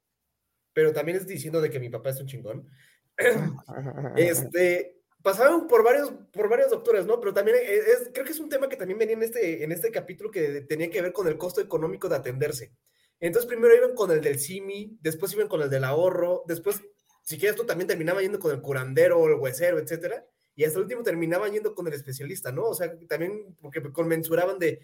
[0.74, 2.68] pero también es diciendo de que mi papá es un chingón.
[4.16, 7.20] Este, pasaron por varios, por varios doctores, ¿no?
[7.20, 9.72] Pero también es, es- creo que es un tema que también venía en este, en
[9.72, 12.72] este capítulo que tenía que ver con el costo económico de atenderse.
[13.20, 16.80] Entonces primero iban con el del CIMI, después iban con el del ahorro, después,
[17.22, 20.84] si quieres tú, también terminaban yendo con el curandero el huesero, etcétera, y hasta el
[20.84, 22.64] último terminaban yendo con el especialista, ¿no?
[22.64, 24.80] O sea, también porque conmensuraban de,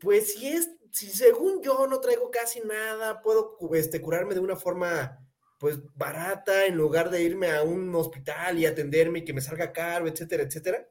[0.00, 4.56] pues si es, si según yo no traigo casi nada, puedo este, curarme de una
[4.56, 5.18] forma
[5.60, 9.72] pues barata en lugar de irme a un hospital y atenderme y que me salga
[9.72, 10.88] caro, etcétera, etcétera.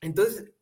[0.00, 0.52] Entonces,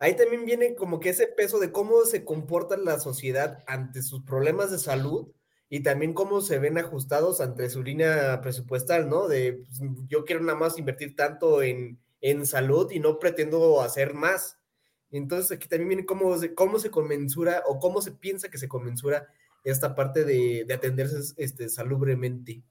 [0.00, 4.24] ahí también viene como que ese peso de cómo se comporta la sociedad ante sus
[4.24, 5.28] problemas de salud
[5.68, 9.28] y también cómo se ven ajustados ante su línea presupuestal, ¿no?
[9.28, 14.12] De pues, yo quiero nada más invertir tanto en, en salud y no pretendo hacer
[14.12, 14.58] más.
[15.12, 18.68] Entonces aquí también viene cómo se, cómo se conmensura o cómo se piensa que se
[18.68, 19.28] conmensura
[19.62, 22.64] esta parte de, de atenderse este, salubremente.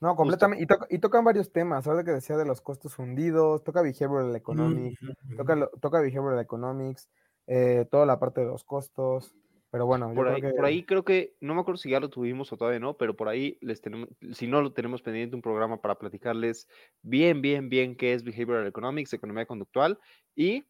[0.00, 0.64] No, completamente.
[0.64, 1.86] Y, toca- y tocan varios temas.
[1.86, 4.98] Ahora que decía de los costos hundidos, toca behavioral economics,
[5.36, 7.10] toca, toca behavioral economics,
[7.46, 9.34] eh, toda la parte de los costos.
[9.70, 11.90] Pero bueno, yo Por creo ahí, que por ahí creo que, no me acuerdo si
[11.90, 15.00] ya lo tuvimos o todavía no, pero por ahí les tenemos, si no lo tenemos
[15.00, 16.66] pendiente un programa para platicarles
[17.02, 20.00] bien, bien, bien qué es Behavioral Economics, economía conductual,
[20.34, 20.64] y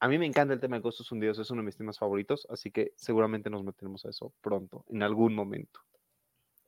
[0.00, 2.48] a mí me encanta el tema de costos hundidos, es uno de mis temas favoritos,
[2.50, 5.85] así que seguramente nos meteremos a eso pronto, en algún momento.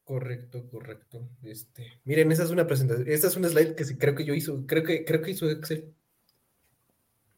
[0.09, 1.29] Correcto, correcto.
[1.43, 4.33] Este, miren, esa es una presentación, esta es una slide que sí creo que yo
[4.33, 5.95] hizo, creo que, creo que hizo Excel.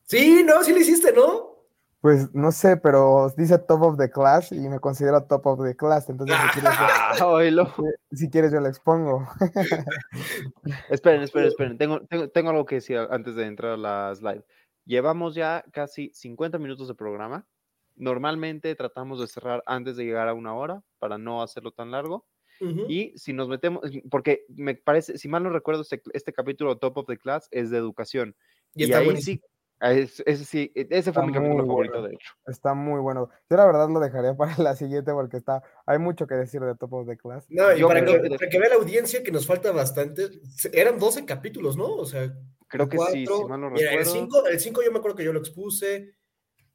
[0.05, 1.65] Sí, no, sí lo hiciste, ¿no?
[2.01, 5.75] Pues no sé, pero dice top of the class y me considero top of the
[5.75, 6.09] class.
[6.11, 6.85] Entonces, si quieres, yo,
[7.67, 7.77] Ah,
[8.13, 9.27] si quieres, yo la expongo.
[10.91, 11.77] Esperen, esperen, esperen.
[11.77, 14.45] Tengo, tengo, tengo algo que decir antes de entrar a la slide.
[14.85, 17.49] Llevamos ya casi 50 minutos de programa.
[17.97, 22.27] Normalmente tratamos de cerrar antes de llegar a una hora para no hacerlo tan largo.
[22.61, 26.99] Y si nos metemos, porque me parece, si mal no recuerdo, este, este capítulo Top
[26.99, 28.37] of the Class es de educación.
[28.75, 29.41] Y Y, está ahí buenísimo.
[29.41, 29.45] sí,
[29.83, 32.09] a ese, ese sí, e- ese fue Está mi capítulo muy favorito, bueno.
[32.09, 32.33] de hecho.
[32.47, 33.31] Está muy bueno.
[33.49, 36.75] Yo la verdad lo dejaría para la siguiente porque está, hay mucho que decir de
[36.75, 37.47] top of the class.
[37.49, 40.29] No, y para creo que, que- para que vea la audiencia que nos falta bastante,
[40.73, 41.87] eran 12 capítulos, ¿no?
[41.95, 42.31] O sea,
[42.69, 43.49] Creo que sí, si cuatro.
[43.49, 44.13] mal no Mira, el recuerdo.
[44.13, 46.15] 5, el 5 yo me acuerdo que yo lo expuse,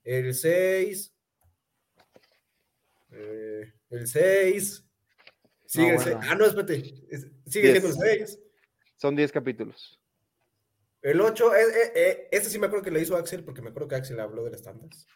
[0.03, 1.13] el 6,
[3.11, 4.84] el 6,
[5.75, 6.19] sigue el bueno.
[6.21, 8.29] 6, ah, no, espérate, es- sigue siendo el Diez.
[8.31, 8.39] 6,
[8.97, 9.99] Son 10 capítulos.
[11.01, 14.19] el 8, este sí me acuerdo que lo hizo Axel, porque me acuerdo que Axel
[14.19, 15.07] habló de las tandas.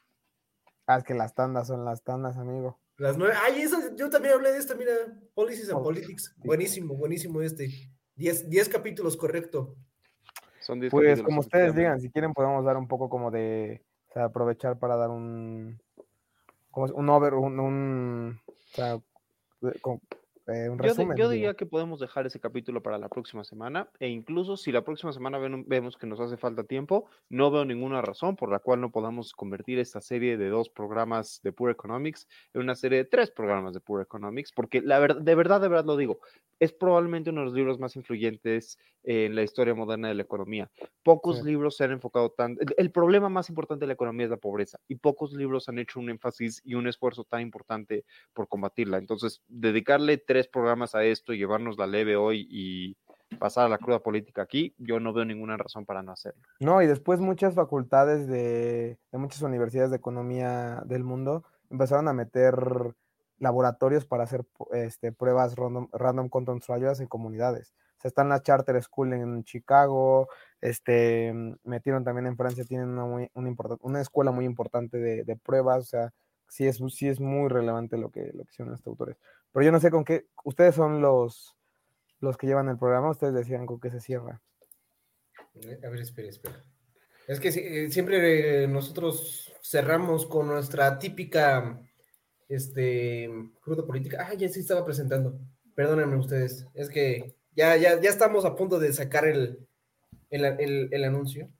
[0.85, 2.79] Ah, es que las tandas son las tandas, amigo.
[2.97, 4.91] Las 9, ay, esa- yo también hablé de esta, mira,
[5.33, 7.69] Policies and Oh, Politics, buenísimo, buenísimo este,
[8.15, 9.75] 10 10 capítulos, correcto.
[10.59, 11.25] Son 10 Pues capítulos.
[11.25, 14.97] como ustedes digan, si quieren podemos dar un poco como de, o sea, aprovechar para
[14.97, 15.81] dar un,
[16.71, 18.99] como un over, un, un, o sea,
[19.81, 20.01] con-
[20.51, 21.17] eh, un Yo, resumen.
[21.17, 21.31] yo digo.
[21.31, 25.13] diría que podemos dejar ese capítulo para la próxima semana e incluso si la próxima
[25.13, 28.81] semana ven- vemos que nos hace falta tiempo, no veo ninguna razón por la cual
[28.81, 33.05] no podamos convertir esta serie de dos programas de Pure Economics en una serie de
[33.05, 36.19] tres programas de Pure Economics, porque la verdad, de verdad, de verdad lo digo,
[36.59, 40.69] es probablemente uno de los libros más influyentes en la historia moderna de la economía.
[41.03, 41.45] Pocos Sí.
[41.45, 44.37] libros se han enfocado tanto, el, el problema más importante de la economía es la
[44.37, 48.97] pobreza y pocos libros han hecho un énfasis y un esfuerzo tan importante por combatirla.
[48.97, 52.97] Entonces, dedicarle tres programas a esto llevarnos la leve hoy y
[53.37, 56.41] pasar a la cruda política aquí, yo no veo ninguna razón para no hacerlo.
[56.59, 62.95] No, y después muchas facultades de, muchas universidades de economía del mundo empezaron a meter
[63.37, 67.73] laboratorios para hacer este, pruebas random, random control trials en comunidades.
[68.01, 70.27] sea, están las charter school en Chicago,
[70.61, 71.33] este,
[71.63, 73.29] metieron también en Francia, tienen una,
[73.81, 76.13] una, escuela muy importante de, de, pruebas, o sea,
[76.49, 79.17] sí es, sí es muy relevante lo que, lo que hicieron estos autores.
[79.51, 81.55] Pero yo no sé con qué, ustedes son los,
[82.19, 84.41] los que llevan el programa, ustedes decían con qué se cierra.
[85.83, 86.63] A ver, espera, espera.
[87.27, 91.79] Es que eh, siempre nosotros cerramos con nuestra típica
[92.47, 93.29] este,
[93.61, 94.27] cruda política.
[94.27, 95.39] Ah, ya sí estaba presentando.
[95.75, 96.65] Perdónenme ustedes.
[96.73, 99.67] Es que ya, ya, ya estamos a punto de sacar el,
[100.29, 101.51] el, el, anuncio.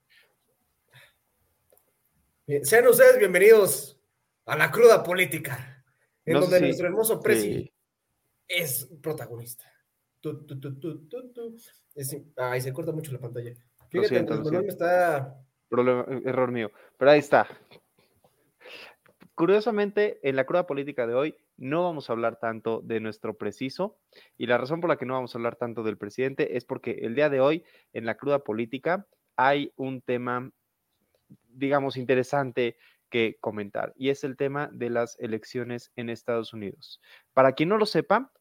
[2.64, 4.00] sean ustedes bienvenidos
[4.46, 5.84] a la cruda política,
[6.26, 7.79] en donde nuestro hermoso presidente
[8.50, 9.64] es protagonista.
[12.36, 13.54] ay, se corta mucho la pantalla.
[13.90, 16.72] Fíjate, el me está Problema, error mío.
[16.98, 17.48] Pero ahí está.
[19.36, 23.98] Curiosamente, en la cruda política de hoy no vamos a hablar tanto de nuestro preciso
[24.38, 27.00] y la razón por la que no vamos a hablar tanto del presidente es porque
[27.04, 30.52] el día de hoy en la cruda política hay un tema,
[31.48, 32.78] digamos, interesante
[33.10, 37.00] que comentar y es el tema de las elecciones en Estados Unidos.
[37.34, 38.34] Para quien no lo sepa,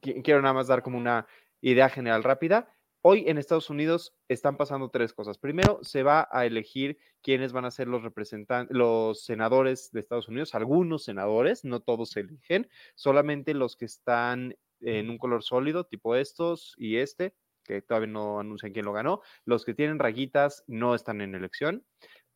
[0.00, 1.26] quiero nada más dar como una
[1.60, 2.68] idea general rápida.
[3.02, 5.38] Hoy en Estados Unidos están pasando tres cosas.
[5.38, 10.28] Primero, se va a elegir quiénes van a ser los representantes, los senadores de Estados
[10.28, 15.84] Unidos, algunos senadores, no todos se eligen, solamente los que están en un color sólido,
[15.84, 19.20] tipo estos y este, que todavía no anuncian quién lo ganó.
[19.44, 21.84] Los que tienen rayitas no están en elección.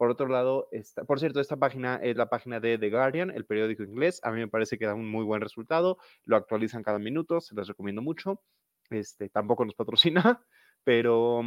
[0.01, 0.67] Por otro lado,
[1.07, 4.19] por cierto, esta página es la página de The Guardian, el periódico inglés.
[4.23, 5.99] A mí me parece que da un muy buen resultado.
[6.25, 8.41] Lo actualizan cada minuto, se les recomiendo mucho.
[8.89, 10.43] Este, tampoco nos patrocina,
[10.85, 11.43] pero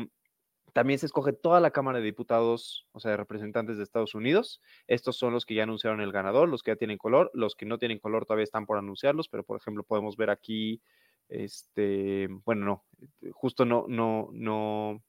[0.71, 4.61] también se escoge toda la Cámara de Diputados, o sea, de representantes de Estados Unidos.
[4.85, 7.65] Estos son los que ya anunciaron el ganador, los que ya tienen color, los que
[7.65, 10.79] no tienen color todavía están por anunciarlos, pero por ejemplo podemos ver aquí,
[11.27, 15.01] este, bueno, no, justo no, no, no,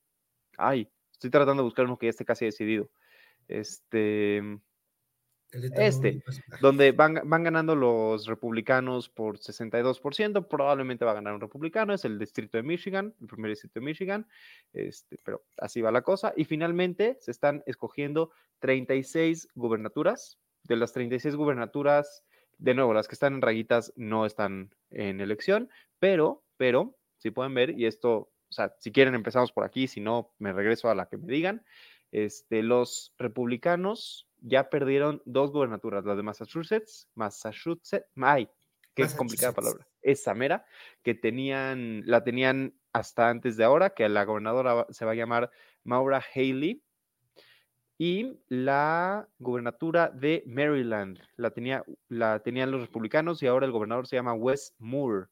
[0.57, 2.89] ay, estoy tratando de buscar uno que ya esté casi decidido.
[3.49, 4.43] Este,
[5.77, 6.23] este,
[6.61, 12.05] donde van, van, ganando los republicanos por 62%, probablemente va a ganar un republicano, es
[12.05, 14.27] el distrito de Michigan, el primer distrito de Michigan,
[14.73, 16.33] este, pero así va la cosa.
[16.37, 18.31] Y finalmente se están escogiendo
[18.61, 20.39] 36 gubernaturas.
[20.65, 22.25] De las 36 gubernaturas,
[22.59, 25.69] de nuevo, las que están en rayitas no están en elección,
[25.99, 30.01] pero, pero, si pueden ver, y esto, o sea, si quieren empezamos por aquí, si
[30.01, 31.63] no, me regreso a la que me digan.
[32.15, 38.49] Este, los republicanos ya perdieron dos gubernaturas, la de Massachusetts, Massachusetts, ay,
[38.95, 40.65] qué complicada palabra, esa mera,
[41.03, 45.51] que tenían, la tenían hasta antes de ahora, que la gobernadora se va a llamar
[45.83, 46.85] Maura Haley,
[47.99, 54.07] y la gubernatura de Maryland la, tenía, la tenían los republicanos y ahora el gobernador
[54.07, 55.27] se llama Wes Moore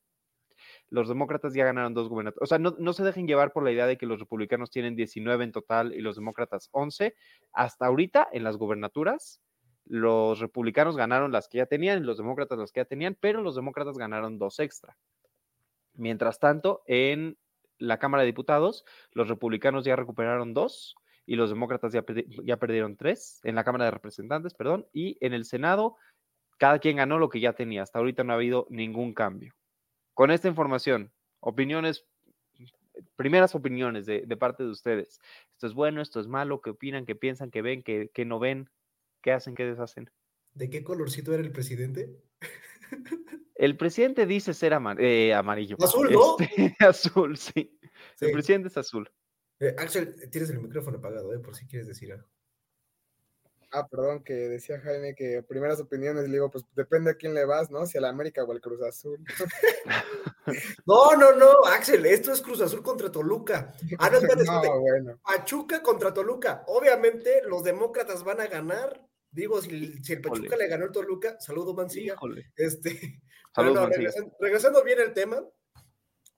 [0.92, 2.42] los demócratas ya ganaron dos gubernaturas.
[2.42, 5.42] O sea, no, se dejen llevar por la idea de que los republicanos tienen 19
[5.42, 7.14] en total y los demócratas 11.
[7.54, 9.40] Hasta ahorita, en las gubernaturas,
[9.86, 13.40] los republicanos ganaron las que ya tenían y los demócratas las que ya tenían, pero
[13.40, 14.98] los demócratas ganaron dos extra.
[15.94, 17.38] Mientras tanto, en
[17.78, 22.04] la Cámara de Diputados, los republicanos ya recuperaron dos y los demócratas ya,
[22.44, 25.96] ya perdieron tres, en la Cámara de Representantes, perdón, y en el Senado,
[26.58, 27.82] cada quien ganó lo que ya tenía.
[27.82, 29.54] Hasta ahorita no ha habido ningún cambio
[30.14, 32.06] con esta información, opiniones,
[33.16, 35.20] primeras opiniones de, parte de ustedes.
[35.52, 38.70] Esto es bueno, esto es malo, qué opinan, qué piensan, qué ven, qué, no ven,
[39.22, 40.10] qué hacen, qué deshacen.
[40.54, 42.16] ¿De qué colorcito era el presidente?
[43.54, 45.76] El presidente dice ser eh, amarillo.
[45.78, 46.36] Azul, ¿no?
[46.40, 47.78] Este, azul, sí.
[48.20, 49.08] El presidente es azul.
[49.60, 51.38] Eh, Axel, tienes el micrófono apagado, ¿eh?
[51.38, 52.26] por si quieres decir algo.
[53.74, 57.46] Ah, perdón, que decía Jaime que primeras opiniones, le digo, pues depende a quién le
[57.46, 57.86] vas, ¿no?
[57.86, 59.18] Si a la América o al Cruz Azul.
[60.86, 63.72] no, no, no, Axel, esto es Cruz Azul contra Toluca.
[63.98, 64.20] Ah, no,
[64.62, 65.18] no, bueno.
[65.24, 66.64] Pachuca contra Toluca.
[66.66, 69.08] Obviamente los demócratas van a ganar.
[69.30, 72.16] Digo, si, el Pachuca le ganó el Toluca, saludo Mancilla.
[72.54, 73.22] Este,
[73.54, 73.88] saludo,
[74.38, 75.42] regresando, bien al tema,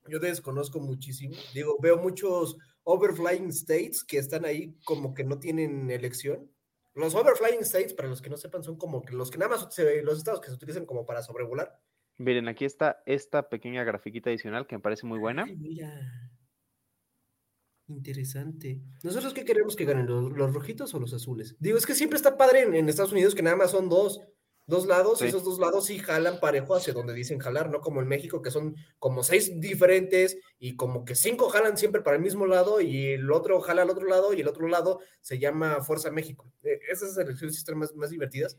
[0.06, 1.34] yo desconozco muchísimo.
[1.52, 6.53] Digo, veo muchos overflying states que están ahí como que no tienen elección
[6.94, 10.18] los overflying states, para los que no sepan, son como los que nada más los
[10.18, 11.80] estados que se utilizan como para sobrevolar.
[12.18, 15.46] Miren, aquí está esta pequeña grafiquita adicional que me parece muy buena.
[15.46, 16.30] mira.
[17.86, 18.80] Interesante.
[19.02, 20.06] ¿Nosotros qué queremos que ganen?
[20.06, 21.54] ¿Los, rojitos o los azules?
[21.58, 24.22] Digo, es que siempre está padre en Estados Unidos que nada más son dos
[24.66, 28.08] dos lados, esos dos lados sí jalan parejo hacia donde dicen jalar, no como en
[28.08, 32.46] México, que son como seis diferentes y como que cinco jalan siempre para el mismo
[32.46, 36.10] lado y el otro jala al otro lado y el otro lado se llama Fuerza
[36.10, 36.50] México.
[36.62, 38.58] E, esas elecciones están más, más divertidas.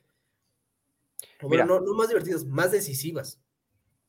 [1.42, 3.42] bueno, no, no más divertidas, más decisivas.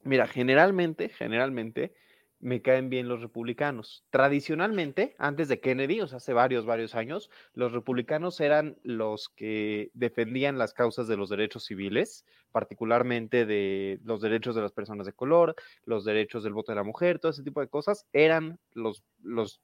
[0.03, 1.95] Mira, generalmente, generalmente,
[2.41, 4.05] me caen bien los republicanos.
[4.11, 9.91] Tradicionalmente, antes de Kennedy, o sea, hace varios, varios años, los republicanos eran los que
[9.95, 15.13] defendían las causas de los derechos civiles, particularmente de los derechos de las personas de
[15.13, 19.03] color, los derechos del voto de la mujer, todo ese tipo de cosas, eran los,
[19.23, 19.61] los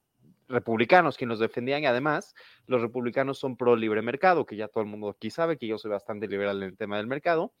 [0.47, 2.33] republicanos quienes los defendían y además
[2.67, 5.77] los republicanos son pro libre mercado, que ya todo el mundo aquí sabe que yo
[5.77, 7.53] soy bastante liberal en el tema del mercado,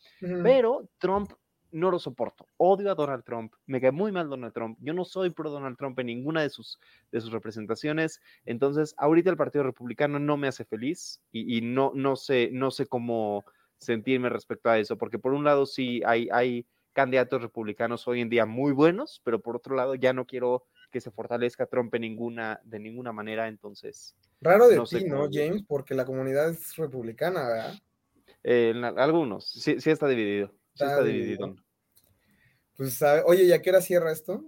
[0.43, 1.31] pero Trump
[1.73, 2.47] no lo soporto.
[2.57, 3.53] Odio a Donald Trump.
[3.65, 4.77] Me cae muy mal Donald Trump.
[4.81, 6.79] Yo no soy pro Donald Trump en ninguna de sus,
[7.11, 8.21] de sus representaciones.
[8.45, 12.85] Entonces, ahorita el Partido Republicano no me hace feliz y, no, no, sé, no sé
[12.85, 13.43] cómo
[13.77, 18.29] sentirme respecto a eso, porque por un lado sí hay, hay candidatos republicanos hoy en
[18.29, 22.61] día muy buenos, pero por otro lado ya no quiero que se fortalezca Trump ninguna,
[22.63, 24.15] de ninguna manera, entonces...
[24.39, 25.63] Raro de ti, ¿no, James?
[25.67, 27.73] Porque la comunidad es republicana, ¿verdad?
[28.43, 30.53] Eh, algunos, sí, sí está dividido.
[30.75, 31.55] Sí está, dividido.
[32.77, 34.43] Pues, oye, ¿y a qué hora cierra esto?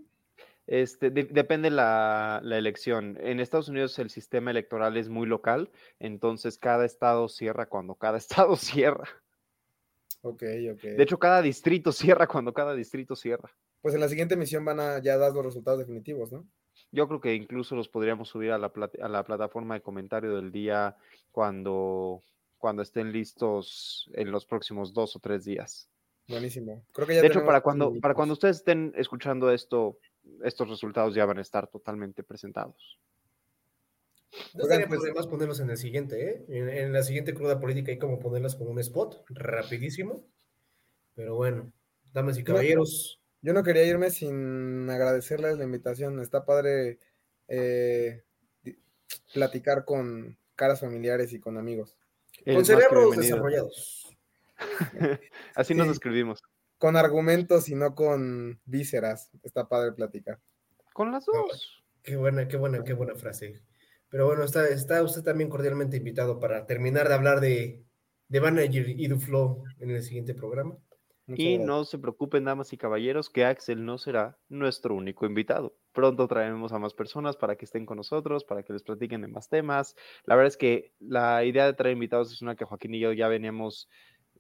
[0.68, 3.18] Este, depende la, la elección.
[3.22, 5.70] En Estados Unidos el sistema electoral es muy local,
[6.00, 9.08] entonces cada estado cierra cuando cada estado cierra.
[10.22, 10.82] Ok, ok.
[10.82, 13.56] De hecho, cada distrito cierra cuando cada distrito cierra.
[13.82, 16.48] Pues en la siguiente emisión van a ya dar los resultados definitivos, ¿no?
[16.92, 18.72] Yo creo que incluso los podríamos subir a la,
[19.02, 20.96] a la plataforma de comentario del día
[21.32, 22.24] cuando,
[22.58, 25.90] cuando estén listos en los próximos dos o tres días.
[26.28, 26.86] Buenísimo.
[26.92, 30.00] Creo que ya de hecho, para cuando, para cuando ustedes estén escuchando esto,
[30.44, 33.00] estos resultados ya van a estar totalmente presentados.
[34.54, 36.46] No pues, más ponerlos en el siguiente, ¿eh?
[36.50, 40.26] En, la siguiente cruda política hay como ponerlas como un spot, rapidísimo.
[41.14, 41.72] Pero bueno,
[42.12, 43.22] damas y caballeros.
[43.42, 46.20] Yo no quería irme sin agradecerles la invitación.
[46.20, 47.00] Está padre
[47.48, 48.24] eh,
[49.34, 51.96] platicar con caras familiares y con amigos.
[52.46, 54.15] con cerebros desarrollados.
[55.56, 56.42] Así nos escribimos.
[56.78, 59.32] Con argumentos y no con vísceras.
[59.44, 60.40] Está padre platicar.
[60.94, 61.84] Con las dos.
[62.04, 63.62] Qué buena, qué buena, qué buena frase.
[64.10, 67.84] Pero bueno, está, está usted también cordialmente invitado para terminar de hablar de,
[68.28, 70.78] de Manager y Duflo en el siguiente programa.
[71.28, 75.76] y no se preocupen, damas y caballeros, que Axel no será nuestro único invitado.
[75.92, 79.28] Pronto traeremos a más personas para que estén con nosotros, para que les platiquen de
[79.28, 79.96] más temas.
[80.26, 83.12] La verdad es que la idea de traer invitados es una que Joaquín y yo
[83.14, 83.90] ya veníamos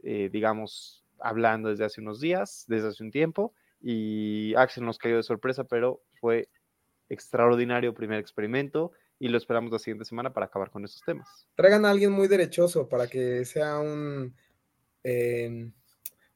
[0.06, 5.18] eh, digamos, hablando desde hace unos días, desde hace un tiempo, y Axel nos cayó
[5.18, 6.48] de sorpresa, pero fue
[7.10, 11.48] extraordinario primer experimento y lo esperamos la siguiente semana para acabar con esos temas.
[11.56, 14.36] Traigan a alguien muy derechoso para que sea un,
[15.04, 15.72] eh,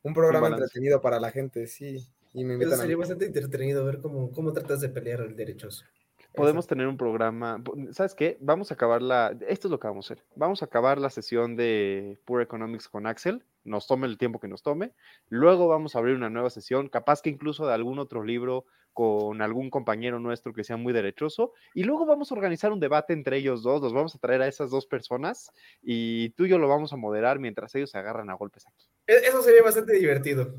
[0.04, 2.08] un programa entretenido para la gente, sí.
[2.34, 5.86] Y me invitan sería bastante entretenido ver cómo, cómo tratas de pelear al derechoso.
[6.34, 7.62] Podemos tener un programa,
[7.92, 8.38] ¿sabes qué?
[8.40, 11.10] Vamos a acabar la, esto es lo que vamos a hacer, vamos a acabar la
[11.10, 14.94] sesión de Pure Economics con Axel, nos tome el tiempo que nos tome,
[15.28, 19.42] luego vamos a abrir una nueva sesión, capaz que incluso de algún otro libro con
[19.42, 23.38] algún compañero nuestro que sea muy derechoso, y luego vamos a organizar un debate entre
[23.38, 25.52] ellos dos, los vamos a traer a esas dos personas
[25.82, 28.88] y tú y yo lo vamos a moderar mientras ellos se agarran a golpes aquí.
[29.08, 30.54] E, eso sería bastante divertido.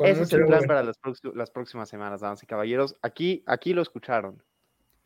[0.00, 0.98] Ese es el plan para las,
[1.34, 2.96] las próximas semanas, damas y caballeros.
[3.00, 4.42] Aquí, aquí lo escucharon.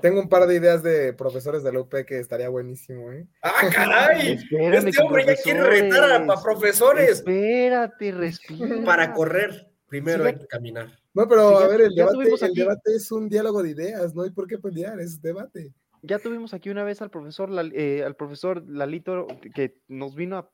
[0.01, 3.27] Tengo un par de ideas de profesores de la UP que estaría buenísimo, ¿eh?
[3.43, 4.39] ¡Ah, caray!
[4.49, 7.11] este hombre ya quiere retar a, profesores.
[7.11, 8.85] Espérate, respira.
[8.85, 10.97] Para correr, primero hay que caminar.
[11.15, 14.57] No, pero a ver, el, debate, es un diálogo de ideas, no hay por qué
[14.59, 15.75] pelear, es debate.
[16.03, 20.49] Ya tuvimos aquí una vez al profesor, eh, al profesor Lalito que nos vino a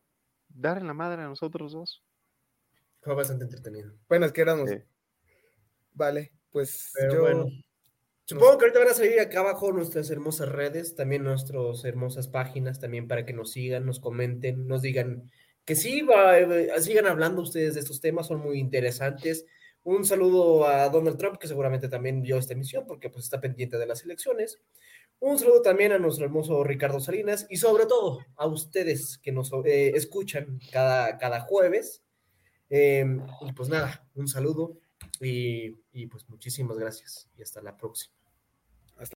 [0.48, 2.02] dar en la madre a nosotros dos.
[3.02, 3.92] Fue bastante entretenido.
[4.08, 4.70] Bueno, es que éramos.
[5.92, 7.46] Vale, pues yo.
[8.26, 12.80] Supongo que ahorita van a salir acá abajo nuestras hermosas redes, también nuestras hermosas páginas,
[12.80, 15.30] también para que nos sigan, nos comenten, nos digan
[15.66, 19.44] que sí, va, eh, sigan hablando ustedes de estos temas, son muy interesantes.
[19.82, 23.76] Un saludo a Donald Trump, que seguramente también vio esta emisión, porque pues está pendiente
[23.76, 24.58] de las elecciones.
[25.20, 29.52] Un saludo también a nuestro hermoso Ricardo Salinas y sobre todo a ustedes que nos
[29.66, 32.02] eh, escuchan cada, cada jueves.
[32.70, 34.78] Em, y pues nada, un saludo
[35.20, 38.13] y, y pues muchísimas gracias y hasta la próxima.